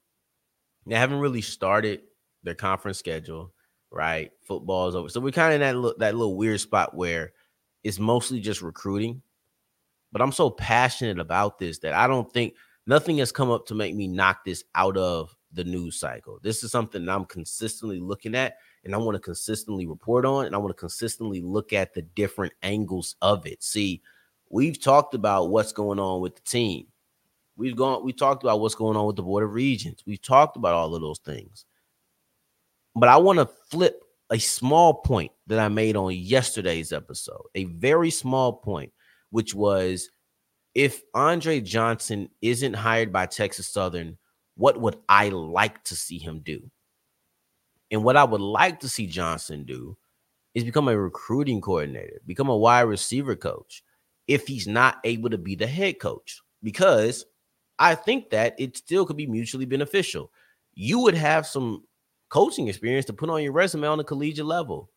they 0.86 0.96
haven't 0.96 1.20
really 1.20 1.40
started 1.40 2.02
their 2.42 2.54
conference 2.54 2.98
schedule, 2.98 3.52
right? 3.90 4.32
Football 4.46 4.88
is 4.88 4.94
over. 4.94 5.08
So 5.08 5.20
we're 5.20 5.30
kind 5.30 5.54
of 5.54 5.54
in 5.54 5.60
that, 5.60 5.76
little, 5.76 5.98
that 5.98 6.14
little 6.14 6.36
weird 6.36 6.60
spot 6.60 6.94
where 6.94 7.32
it's 7.82 7.98
mostly 7.98 8.40
just 8.40 8.60
recruiting. 8.60 9.22
But 10.12 10.20
I'm 10.20 10.32
so 10.32 10.50
passionate 10.50 11.18
about 11.18 11.58
this 11.58 11.78
that 11.80 11.94
I 11.94 12.06
don't 12.06 12.30
think 12.32 12.54
nothing 12.86 13.18
has 13.18 13.32
come 13.32 13.50
up 13.50 13.66
to 13.66 13.74
make 13.74 13.94
me 13.94 14.08
knock 14.08 14.44
this 14.44 14.62
out 14.74 14.96
of 14.96 15.34
the 15.52 15.64
news 15.64 15.98
cycle. 15.98 16.38
This 16.42 16.62
is 16.62 16.70
something 16.70 17.08
I'm 17.08 17.24
consistently 17.24 18.00
looking 18.00 18.34
at 18.34 18.56
and 18.84 18.94
I 18.94 18.98
want 18.98 19.14
to 19.14 19.20
consistently 19.20 19.86
report 19.86 20.24
on 20.24 20.46
and 20.46 20.54
I 20.54 20.58
want 20.58 20.70
to 20.70 20.80
consistently 20.80 21.40
look 21.40 21.72
at 21.72 21.94
the 21.94 22.02
different 22.02 22.52
angles 22.62 23.16
of 23.22 23.46
it. 23.46 23.62
See, 23.62 24.02
we've 24.50 24.80
talked 24.80 25.14
about 25.14 25.50
what's 25.50 25.72
going 25.72 25.98
on 25.98 26.20
with 26.20 26.36
the 26.36 26.42
team. 26.42 26.86
We've 27.56 27.76
gone 27.76 28.04
we 28.04 28.12
talked 28.12 28.42
about 28.42 28.60
what's 28.60 28.74
going 28.74 28.96
on 28.96 29.06
with 29.06 29.16
the 29.16 29.22
board 29.22 29.44
of 29.44 29.54
regents. 29.54 30.02
We've 30.06 30.20
talked 30.20 30.56
about 30.56 30.74
all 30.74 30.94
of 30.94 31.00
those 31.00 31.20
things. 31.20 31.64
But 32.96 33.08
I 33.08 33.16
want 33.16 33.38
to 33.38 33.46
flip 33.70 34.04
a 34.30 34.38
small 34.38 34.94
point 34.94 35.32
that 35.46 35.58
I 35.58 35.68
made 35.68 35.96
on 35.96 36.12
yesterday's 36.12 36.92
episode. 36.92 37.42
A 37.54 37.64
very 37.64 38.10
small 38.10 38.52
point 38.52 38.92
which 39.30 39.52
was 39.52 40.10
if 40.74 41.02
Andre 41.12 41.60
Johnson 41.60 42.28
isn't 42.40 42.74
hired 42.74 43.12
by 43.12 43.26
Texas 43.26 43.66
Southern, 43.66 44.16
what 44.56 44.80
would 44.80 44.96
I 45.08 45.30
like 45.30 45.82
to 45.84 45.96
see 45.96 46.18
him 46.18 46.40
do? 46.40 46.70
And 47.94 48.02
what 48.02 48.16
I 48.16 48.24
would 48.24 48.40
like 48.40 48.80
to 48.80 48.88
see 48.88 49.06
Johnson 49.06 49.62
do 49.62 49.96
is 50.52 50.64
become 50.64 50.88
a 50.88 50.98
recruiting 50.98 51.60
coordinator, 51.60 52.20
become 52.26 52.48
a 52.48 52.56
wide 52.56 52.82
receiver 52.82 53.36
coach 53.36 53.84
if 54.26 54.48
he's 54.48 54.66
not 54.66 54.98
able 55.04 55.30
to 55.30 55.38
be 55.38 55.54
the 55.54 55.68
head 55.68 56.00
coach, 56.00 56.40
because 56.60 57.24
I 57.78 57.94
think 57.94 58.30
that 58.30 58.54
it 58.58 58.76
still 58.76 59.06
could 59.06 59.16
be 59.16 59.28
mutually 59.28 59.64
beneficial. 59.64 60.32
You 60.74 60.98
would 61.00 61.14
have 61.14 61.46
some 61.46 61.84
coaching 62.30 62.66
experience 62.66 63.06
to 63.06 63.12
put 63.12 63.30
on 63.30 63.44
your 63.44 63.52
resume 63.52 63.86
on 63.86 63.98
the 63.98 64.04
collegiate 64.04 64.44
level 64.44 64.90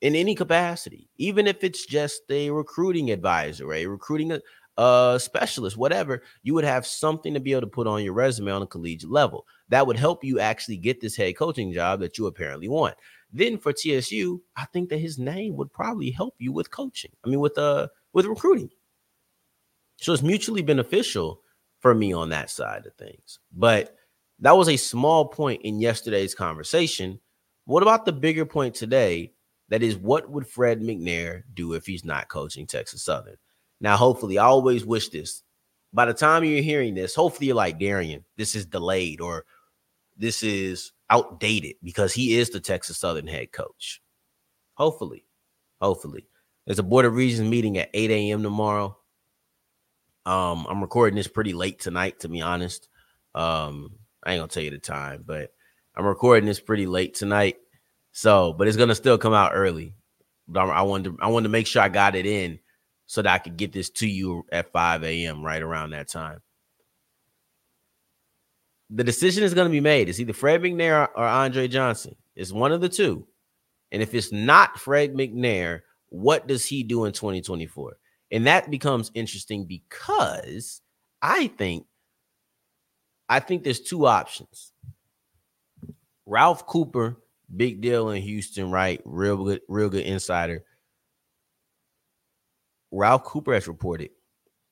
in 0.00 0.14
any 0.14 0.34
capacity, 0.34 1.10
even 1.18 1.46
if 1.46 1.62
it's 1.62 1.84
just 1.84 2.22
a 2.30 2.48
recruiting 2.48 3.10
advisor, 3.10 3.74
a 3.74 3.84
recruiting 3.84 4.32
uh, 4.80 5.18
specialist, 5.18 5.76
whatever, 5.76 6.22
you 6.42 6.54
would 6.54 6.64
have 6.64 6.86
something 6.86 7.34
to 7.34 7.40
be 7.40 7.52
able 7.52 7.60
to 7.60 7.66
put 7.66 7.86
on 7.86 8.02
your 8.02 8.14
resume 8.14 8.50
on 8.50 8.62
a 8.62 8.66
collegiate 8.66 9.10
level. 9.10 9.46
That 9.68 9.86
would 9.86 9.98
help 9.98 10.24
you 10.24 10.40
actually 10.40 10.78
get 10.78 11.00
this 11.02 11.16
head 11.16 11.36
coaching 11.36 11.70
job 11.70 12.00
that 12.00 12.16
you 12.16 12.26
apparently 12.26 12.68
want. 12.68 12.94
Then 13.30 13.58
for 13.58 13.72
TSU, 13.74 14.42
I 14.56 14.64
think 14.72 14.88
that 14.88 14.98
his 14.98 15.18
name 15.18 15.54
would 15.56 15.70
probably 15.70 16.10
help 16.10 16.34
you 16.38 16.50
with 16.52 16.70
coaching. 16.70 17.12
I 17.24 17.28
mean, 17.28 17.40
with 17.40 17.58
uh 17.58 17.88
with 18.14 18.24
recruiting. 18.24 18.70
So 19.98 20.14
it's 20.14 20.22
mutually 20.22 20.62
beneficial 20.62 21.42
for 21.80 21.94
me 21.94 22.14
on 22.14 22.30
that 22.30 22.50
side 22.50 22.86
of 22.86 22.94
things. 22.94 23.38
But 23.52 23.96
that 24.38 24.56
was 24.56 24.70
a 24.70 24.78
small 24.78 25.26
point 25.26 25.60
in 25.62 25.78
yesterday's 25.78 26.34
conversation. 26.34 27.20
What 27.66 27.82
about 27.82 28.06
the 28.06 28.12
bigger 28.12 28.46
point 28.46 28.74
today 28.74 29.34
That 29.68 29.82
is, 29.82 29.96
what 29.96 30.30
would 30.30 30.46
Fred 30.46 30.80
McNair 30.80 31.42
do 31.54 31.74
if 31.74 31.86
he's 31.86 32.04
not 32.04 32.28
coaching 32.28 32.66
Texas 32.66 33.04
Southern? 33.04 33.36
Now, 33.80 33.96
hopefully, 33.96 34.38
I 34.38 34.44
always 34.44 34.84
wish 34.84 35.08
this. 35.08 35.42
By 35.92 36.04
the 36.04 36.14
time 36.14 36.44
you're 36.44 36.62
hearing 36.62 36.94
this, 36.94 37.14
hopefully 37.14 37.48
you're 37.48 37.56
like 37.56 37.78
Darian, 37.78 38.24
this 38.36 38.54
is 38.54 38.66
delayed 38.66 39.20
or 39.20 39.44
this 40.16 40.42
is 40.42 40.92
outdated 41.08 41.76
because 41.82 42.12
he 42.12 42.38
is 42.38 42.50
the 42.50 42.60
Texas 42.60 42.98
Southern 42.98 43.26
head 43.26 43.52
coach. 43.52 44.00
Hopefully, 44.74 45.24
hopefully. 45.80 46.26
There's 46.66 46.78
a 46.78 46.84
Board 46.84 47.06
of 47.06 47.14
Regents 47.14 47.40
meeting 47.40 47.78
at 47.78 47.90
8 47.92 48.10
a.m. 48.10 48.42
tomorrow. 48.42 48.96
Um, 50.26 50.66
I'm 50.68 50.80
recording 50.80 51.16
this 51.16 51.26
pretty 51.26 51.54
late 51.54 51.80
tonight, 51.80 52.20
to 52.20 52.28
be 52.28 52.42
honest. 52.42 52.88
Um, 53.34 53.96
I 54.22 54.32
ain't 54.32 54.40
gonna 54.40 54.48
tell 54.48 54.62
you 54.62 54.70
the 54.70 54.78
time, 54.78 55.24
but 55.26 55.52
I'm 55.96 56.04
recording 56.04 56.46
this 56.46 56.60
pretty 56.60 56.86
late 56.86 57.14
tonight. 57.14 57.56
So, 58.12 58.52
but 58.52 58.68
it's 58.68 58.76
gonna 58.76 58.94
still 58.94 59.18
come 59.18 59.32
out 59.32 59.52
early. 59.54 59.94
But 60.46 60.68
I 60.68 60.82
wanted 60.82 61.16
to, 61.16 61.18
I 61.22 61.28
wanted 61.28 61.44
to 61.44 61.50
make 61.50 61.66
sure 61.66 61.82
I 61.82 61.88
got 61.88 62.14
it 62.14 62.26
in 62.26 62.60
so 63.10 63.22
that 63.22 63.34
I 63.34 63.38
could 63.38 63.56
get 63.56 63.72
this 63.72 63.90
to 63.90 64.06
you 64.06 64.44
at 64.52 64.70
5 64.70 65.02
a.m. 65.02 65.42
right 65.42 65.60
around 65.60 65.90
that 65.90 66.06
time. 66.06 66.38
The 68.88 69.02
decision 69.02 69.42
is 69.42 69.52
going 69.52 69.66
to 69.66 69.72
be 69.72 69.80
made. 69.80 70.08
It's 70.08 70.20
either 70.20 70.32
Fred 70.32 70.62
McNair 70.62 71.08
or 71.16 71.24
Andre 71.24 71.66
Johnson. 71.66 72.14
It's 72.36 72.52
one 72.52 72.70
of 72.70 72.80
the 72.80 72.88
two. 72.88 73.26
And 73.90 74.00
if 74.00 74.14
it's 74.14 74.30
not 74.30 74.78
Fred 74.78 75.14
McNair, 75.14 75.80
what 76.10 76.46
does 76.46 76.64
he 76.64 76.84
do 76.84 77.04
in 77.04 77.12
2024? 77.12 77.96
And 78.30 78.46
that 78.46 78.70
becomes 78.70 79.10
interesting 79.14 79.64
because 79.64 80.80
I 81.20 81.48
think 81.48 81.86
I 83.28 83.40
think 83.40 83.64
there's 83.64 83.80
two 83.80 84.06
options. 84.06 84.72
Ralph 86.26 86.64
Cooper, 86.64 87.16
big 87.56 87.80
deal 87.80 88.10
in 88.10 88.22
Houston, 88.22 88.70
right? 88.70 89.00
Real 89.04 89.42
good, 89.42 89.62
real 89.68 89.88
good 89.88 90.06
insider. 90.06 90.62
Ralph 92.92 93.24
Cooper 93.24 93.54
has 93.54 93.68
reported 93.68 94.10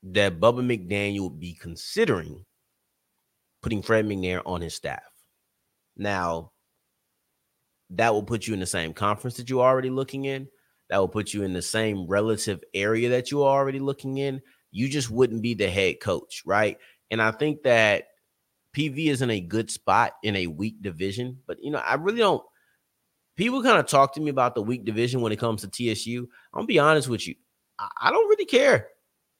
that 0.02 0.40
Bubba 0.40 0.60
McDowell 0.60 1.20
would 1.20 1.40
be 1.40 1.54
considering 1.54 2.44
putting 3.62 3.82
Fred 3.82 4.06
McNair 4.06 4.42
on 4.46 4.60
his 4.60 4.74
staff. 4.74 5.02
Now, 5.96 6.52
that 7.90 8.12
will 8.12 8.22
put 8.22 8.46
you 8.46 8.54
in 8.54 8.60
the 8.60 8.66
same 8.66 8.92
conference 8.92 9.36
that 9.36 9.48
you're 9.48 9.64
already 9.64 9.90
looking 9.90 10.24
in. 10.26 10.48
That 10.90 10.98
will 10.98 11.08
put 11.08 11.34
you 11.34 11.42
in 11.42 11.52
the 11.52 11.62
same 11.62 12.06
relative 12.06 12.62
area 12.74 13.10
that 13.10 13.30
you're 13.30 13.46
already 13.46 13.78
looking 13.78 14.18
in. 14.18 14.40
You 14.70 14.88
just 14.88 15.10
wouldn't 15.10 15.42
be 15.42 15.54
the 15.54 15.70
head 15.70 16.00
coach, 16.00 16.42
right? 16.46 16.78
And 17.10 17.20
I 17.20 17.30
think 17.30 17.62
that 17.62 18.08
PV 18.76 19.08
is 19.08 19.22
in 19.22 19.30
a 19.30 19.40
good 19.40 19.70
spot 19.70 20.12
in 20.22 20.36
a 20.36 20.46
weak 20.46 20.82
division, 20.82 21.38
but 21.46 21.58
you 21.62 21.70
know, 21.70 21.78
I 21.78 21.94
really 21.94 22.18
don't. 22.18 22.42
People 23.36 23.62
kind 23.62 23.78
of 23.78 23.86
talk 23.86 24.14
to 24.14 24.20
me 24.20 24.30
about 24.30 24.54
the 24.54 24.62
weak 24.62 24.84
division 24.84 25.20
when 25.20 25.32
it 25.32 25.38
comes 25.38 25.62
to 25.62 25.68
TSU. 25.68 26.28
I'm 26.52 26.60
gonna 26.60 26.66
be 26.66 26.78
honest 26.78 27.08
with 27.08 27.26
you. 27.26 27.34
I 27.78 28.10
don't 28.10 28.28
really 28.28 28.44
care. 28.44 28.88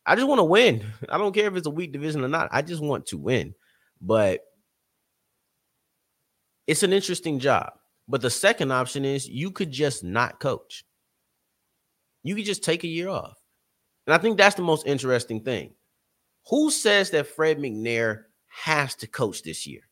I 0.06 0.14
just 0.14 0.28
want 0.28 0.38
to 0.38 0.44
win. 0.44 0.84
I 1.08 1.18
don't 1.18 1.34
care 1.34 1.48
if 1.48 1.56
it's 1.56 1.66
a 1.66 1.70
weak 1.70 1.92
division 1.92 2.24
or 2.24 2.28
not. 2.28 2.48
I 2.52 2.62
just 2.62 2.82
want 2.82 3.06
to 3.06 3.18
win. 3.18 3.54
But 4.00 4.40
it's 6.66 6.82
an 6.82 6.92
interesting 6.92 7.38
job. 7.38 7.72
But 8.08 8.22
the 8.22 8.30
second 8.30 8.72
option 8.72 9.04
is 9.04 9.28
you 9.28 9.50
could 9.50 9.70
just 9.70 10.02
not 10.02 10.40
coach. 10.40 10.84
You 12.22 12.34
could 12.34 12.46
just 12.46 12.64
take 12.64 12.84
a 12.84 12.88
year 12.88 13.08
off. 13.08 13.36
And 14.06 14.14
I 14.14 14.18
think 14.18 14.38
that's 14.38 14.54
the 14.54 14.62
most 14.62 14.86
interesting 14.86 15.42
thing. 15.42 15.74
Who 16.48 16.70
says 16.70 17.10
that 17.10 17.26
Fred 17.26 17.58
McNair 17.58 18.24
has 18.46 18.94
to 18.96 19.06
coach 19.06 19.42
this 19.42 19.66
year? 19.66 19.82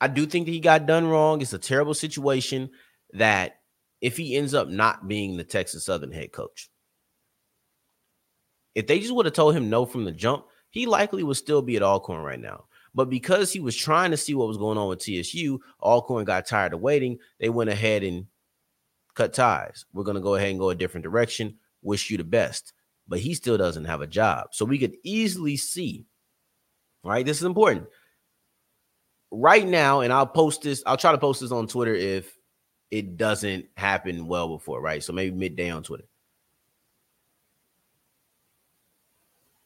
I 0.00 0.06
do 0.06 0.26
think 0.26 0.46
that 0.46 0.52
he 0.52 0.60
got 0.60 0.86
done 0.86 1.08
wrong. 1.08 1.42
It's 1.42 1.52
a 1.52 1.58
terrible 1.58 1.94
situation 1.94 2.70
that 3.14 3.57
if 4.00 4.16
he 4.16 4.36
ends 4.36 4.54
up 4.54 4.68
not 4.68 5.08
being 5.08 5.36
the 5.36 5.44
Texas 5.44 5.84
Southern 5.84 6.12
head 6.12 6.32
coach. 6.32 6.70
If 8.74 8.86
they 8.86 9.00
just 9.00 9.14
would 9.14 9.26
have 9.26 9.34
told 9.34 9.56
him 9.56 9.70
no 9.70 9.86
from 9.86 10.04
the 10.04 10.12
jump, 10.12 10.46
he 10.70 10.86
likely 10.86 11.22
would 11.22 11.36
still 11.36 11.62
be 11.62 11.76
at 11.76 11.82
Alcorn 11.82 12.22
right 12.22 12.38
now. 12.38 12.64
But 12.94 13.10
because 13.10 13.52
he 13.52 13.60
was 13.60 13.76
trying 13.76 14.10
to 14.12 14.16
see 14.16 14.34
what 14.34 14.48
was 14.48 14.56
going 14.56 14.78
on 14.78 14.88
with 14.88 15.00
TSU, 15.00 15.60
Alcorn 15.80 16.24
got 16.24 16.46
tired 16.46 16.74
of 16.74 16.80
waiting. 16.80 17.18
They 17.38 17.48
went 17.48 17.70
ahead 17.70 18.02
and 18.02 18.26
cut 19.14 19.32
ties. 19.32 19.84
We're 19.92 20.04
going 20.04 20.16
to 20.16 20.20
go 20.20 20.36
ahead 20.36 20.50
and 20.50 20.58
go 20.58 20.70
a 20.70 20.74
different 20.74 21.04
direction. 21.04 21.56
Wish 21.82 22.10
you 22.10 22.16
the 22.16 22.24
best. 22.24 22.72
But 23.06 23.20
he 23.20 23.34
still 23.34 23.58
doesn't 23.58 23.86
have 23.86 24.00
a 24.00 24.06
job. 24.06 24.48
So 24.52 24.64
we 24.64 24.78
could 24.78 24.96
easily 25.02 25.56
see, 25.56 26.06
right? 27.02 27.24
This 27.24 27.38
is 27.38 27.44
important. 27.44 27.86
Right 29.30 29.66
now, 29.66 30.00
and 30.00 30.12
I'll 30.12 30.26
post 30.26 30.62
this, 30.62 30.82
I'll 30.86 30.96
try 30.96 31.12
to 31.12 31.18
post 31.18 31.40
this 31.40 31.52
on 31.52 31.66
Twitter 31.66 31.94
if 31.94 32.37
it 32.90 33.16
doesn't 33.16 33.66
happen 33.76 34.26
well 34.26 34.48
before, 34.48 34.80
right? 34.80 35.02
So 35.02 35.12
maybe 35.12 35.36
midday 35.36 35.70
on 35.70 35.82
Twitter. 35.82 36.06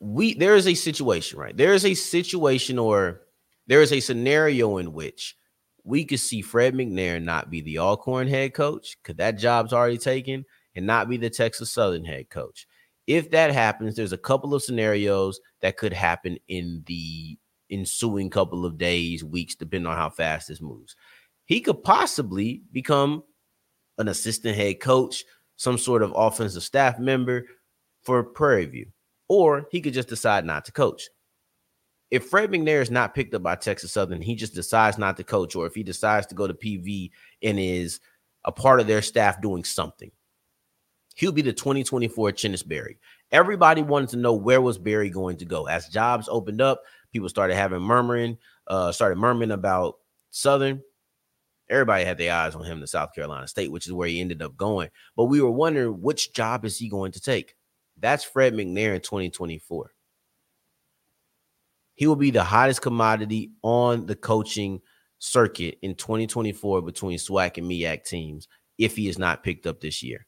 We 0.01 0.35
there 0.35 0.57
is 0.57 0.67
a 0.67 0.75
situation, 0.75 1.39
right? 1.39 1.57
There 1.57 1.75
is 1.75 1.85
a 1.85 1.95
situation 1.95 2.79
or 2.79 3.23
there 3.69 3.83
is 3.83 3.93
a 3.93 4.01
scenario 4.01 4.79
in 4.79 4.93
which 4.93 5.37
we 5.85 6.05
could 6.05 6.19
see 6.19 6.43
Fred 6.43 6.75
McNair 6.75 7.23
not 7.23 7.51
be 7.51 7.61
the 7.61 7.79
Alcorn 7.79 8.27
head 8.27 8.55
coach 8.55 8.97
because 9.01 9.17
that 9.17 9.39
job's 9.39 9.73
already 9.73 9.99
taken 9.99 10.45
and 10.75 10.87
not 10.87 11.09
be 11.09 11.17
the 11.17 11.31
Texas 11.31 11.71
Southern 11.71 12.05
head 12.05 12.31
coach. 12.31 12.67
If 13.07 13.31
that 13.31 13.53
happens, 13.53 13.95
there's 13.95 14.13
a 14.13 14.19
couple 14.19 14.55
of 14.55 14.63
scenarios 14.63 15.41
that 15.61 15.77
could 15.77 15.93
happen 15.93 16.39
in 16.49 16.83
the 16.87 17.39
ensuing 17.71 18.31
couple 18.31 18.65
of 18.65 18.79
days, 18.79 19.25
weeks, 19.25 19.55
depending 19.55 19.87
on 19.87 19.97
how 19.97 20.11
fast 20.11 20.49
this 20.49 20.61
moves 20.61 20.95
he 21.53 21.61
could 21.61 21.85
possibly 21.85 22.63
become 22.73 23.23
an 23.99 24.09
assistant 24.09 24.57
head 24.57 24.81
coach, 24.81 25.23
some 25.57 25.77
sort 25.77 26.03
of 26.03 26.15
offensive 26.17 26.63
staff 26.63 26.99
member 26.99 27.45
for 28.01 28.25
Prairie 28.25 28.65
View, 28.65 28.87
or 29.29 29.67
he 29.71 29.83
could 29.83 29.93
just 29.93 30.09
decide 30.09 30.47
not 30.47 30.65
to 30.65 30.73
coach. 30.73 31.11
If 32.11 32.25
Fred 32.25 32.51
McNair 32.51 32.81
is 32.81 32.91
not 32.91 33.15
picked 33.15 33.35
up 33.35 33.43
by 33.43 33.57
Texas 33.57 33.93
Southern, 33.93 34.23
he 34.23 34.35
just 34.35 34.55
decides 34.55 34.97
not 34.97 35.19
to 35.19 35.25
coach, 35.25 35.55
or 35.55 35.67
if 35.67 35.75
he 35.75 35.83
decides 35.83 36.27
to 36.29 36.35
go 36.35 36.47
to 36.47 36.55
PV 36.55 37.11
and 37.43 37.61
is 37.61 38.01
a 38.47 38.51
part 38.51 38.81
of 38.81 38.87
their 38.87 39.03
staff 39.03 39.43
doing 39.43 39.63
something, 39.63 40.11
he'll 41.17 41.33
be 41.33 41.43
the 41.43 41.53
2024 41.53 42.33
Chennis 42.33 42.67
Berry. 42.67 42.97
Everybody 43.31 43.83
wanted 43.83 44.09
to 44.09 44.17
know 44.17 44.33
where 44.33 44.63
was 44.63 44.79
Berry 44.79 45.11
going 45.11 45.37
to 45.37 45.45
go. 45.45 45.67
As 45.67 45.89
jobs 45.89 46.31
opened 46.31 46.63
up, 46.63 46.81
people 47.13 47.29
started 47.29 47.57
having 47.57 47.83
murmuring, 47.83 48.39
uh, 48.69 48.91
started 48.91 49.19
murmuring 49.19 49.51
about 49.51 49.99
Southern 50.31 50.81
everybody 51.73 52.05
had 52.05 52.19
their 52.19 52.35
eyes 52.35 52.55
on 52.55 52.65
him 52.65 52.81
to 52.81 52.87
South 52.87 53.15
Carolina 53.15 53.49
State, 53.49 53.73
which 53.73 53.87
is 53.87 53.93
where 53.93 54.09
he 54.09 54.21
ended 54.21 54.43
up 54.43 54.57
going. 54.57 54.91
But 55.17 55.25
we 55.25 55.41
were 55.41 55.51
wondering 55.51 56.01
which 56.01 56.33
job 56.35 56.65
is 56.65 56.79
he 56.79 56.89
going 56.89 57.13
to 57.13 57.21
take? 57.21 57.55
That's 57.99 58.25
Fred 58.25 58.53
McNair 58.53 58.95
in 58.95 59.01
2024. 59.01 59.91
He 61.95 62.07
will 62.07 62.17
be 62.17 62.31
the 62.31 62.45
hottest 62.45 62.83
commodity 62.83 63.53
on 63.63 64.07
the 64.07 64.17
coaching 64.17 64.81
circuit 65.19 65.79
in 65.83 65.95
2024 65.95 66.83
between 66.83 67.19
SWAC 67.19 67.59
and 67.59 67.71
MEAC 67.71 68.05
teams 68.05 68.49
if 68.79 68.97
he 68.97 69.09
is 69.09 69.19
not 69.19 69.43
picked 69.43 69.67
up 69.67 69.81
this 69.81 70.03
year. 70.03 70.27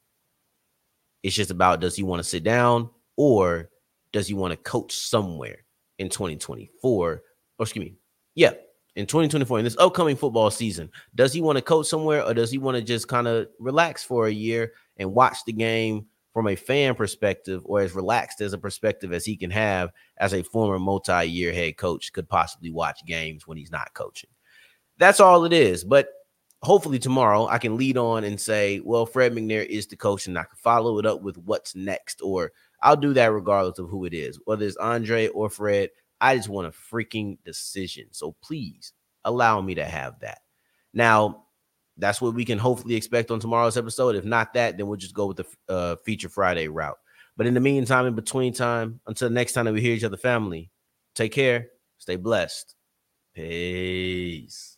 It's 1.23 1.35
just 1.35 1.51
about 1.51 1.81
does 1.81 1.97
he 1.97 2.03
want 2.03 2.23
to 2.23 2.29
sit 2.29 2.45
down 2.45 2.91
or 3.17 3.71
does 4.13 4.29
he 4.29 4.35
want 4.35 4.53
to 4.53 4.57
coach 4.57 4.95
somewhere 4.95 5.65
in 5.99 6.09
2024? 6.09 6.71
Or 6.83 7.23
excuse 7.59 7.85
me, 7.85 7.97
yeah, 8.35 8.53
in 8.97 9.07
2024 9.07 9.59
in 9.59 9.65
this 9.65 9.77
upcoming 9.79 10.17
football 10.17 10.51
season 10.51 10.91
does 11.15 11.33
he 11.33 11.41
want 11.41 11.57
to 11.57 11.63
coach 11.63 11.87
somewhere 11.87 12.23
or 12.23 12.35
does 12.35 12.51
he 12.51 12.59
want 12.59 12.77
to 12.77 12.83
just 12.83 13.09
kind 13.09 13.27
of 13.27 13.49
relax 13.59 14.05
for 14.05 14.27
a 14.27 14.33
year 14.33 14.73
and 14.97 15.13
watch 15.13 15.39
the 15.47 15.53
game 15.53 16.07
from 16.33 16.49
a 16.49 16.57
fan 16.57 16.95
perspective 16.95 17.63
or 17.65 17.81
as 17.81 17.95
relaxed 17.95 18.41
as 18.41 18.53
a 18.53 18.59
perspective 18.59 19.13
as 19.13 19.25
he 19.25 19.37
can 19.37 19.51
have 19.51 19.91
as 20.19 20.33
a 20.33 20.43
former 20.43 20.79
multi-year 20.79 21.53
head 21.53 21.77
coach 21.77 22.13
could 22.13 22.29
possibly 22.29 22.71
watch 22.71 23.05
games 23.07 23.47
when 23.47 23.57
he's 23.57 23.71
not 23.71 23.95
coaching? 23.95 24.31
That's 24.99 25.21
all 25.21 25.45
it 25.45 25.53
is 25.53 25.85
but 25.85 26.09
hopefully 26.65 26.99
tomorrow 26.99 27.47
i 27.47 27.59
can 27.59 27.77
lead 27.77 27.99
on 27.99 28.25
and 28.25 28.41
say 28.41 28.81
well 28.81 29.05
fred 29.05 29.35
mcnair 29.35 29.67
is 29.67 29.87
the 29.87 29.97
coach 29.97 30.27
and 30.27 30.39
i 30.39 30.43
can 30.43 30.57
follow 30.57 30.99
it 30.99 31.05
up 31.05 31.21
with 31.21 31.37
what's 31.39 31.77
next 31.77 32.23
or 32.23 32.53
i'll 32.81 32.97
do 32.97 33.13
that 33.13 33.33
regardless 33.33 33.79
of 33.79 33.91
who 33.91 34.07
it 34.07 34.15
is 34.15 34.41
whether 34.47 34.65
it's 34.65 34.77
andre 34.79 35.29
or 35.29 35.51
fred 35.51 35.91
I 36.21 36.37
just 36.37 36.49
want 36.49 36.69
a 36.69 36.71
freaking 36.71 37.39
decision. 37.45 38.07
So 38.13 38.35
please 38.43 38.93
allow 39.25 39.61
me 39.61 39.75
to 39.75 39.85
have 39.85 40.21
that. 40.21 40.39
Now, 40.93 41.45
that's 41.97 42.21
what 42.21 42.35
we 42.35 42.45
can 42.45 42.59
hopefully 42.59 42.95
expect 42.95 43.31
on 43.31 43.41
tomorrow's 43.41 43.77
episode. 43.77 44.17
If 44.17 44.25
not 44.25 44.55
that, 44.55 44.77
then 44.77 44.87
we'll 44.87 44.97
just 44.97 45.15
go 45.15 45.27
with 45.27 45.37
the 45.39 45.47
uh, 45.69 45.97
feature 46.05 46.29
Friday 46.29 46.69
route. 46.69 46.99
But 47.37 47.47
in 47.47 47.55
the 47.55 47.61
meantime, 47.61 48.07
in 48.07 48.15
between 48.15 48.53
time, 48.53 49.01
until 49.07 49.31
next 49.31 49.53
time 49.53 49.65
that 49.65 49.75
we 49.75 49.81
hear 49.81 49.95
each 49.95 50.05
other, 50.05 50.17
family, 50.17 50.71
take 51.15 51.33
care, 51.33 51.69
stay 51.99 52.17
blessed. 52.17 52.75
Peace. 53.35 54.74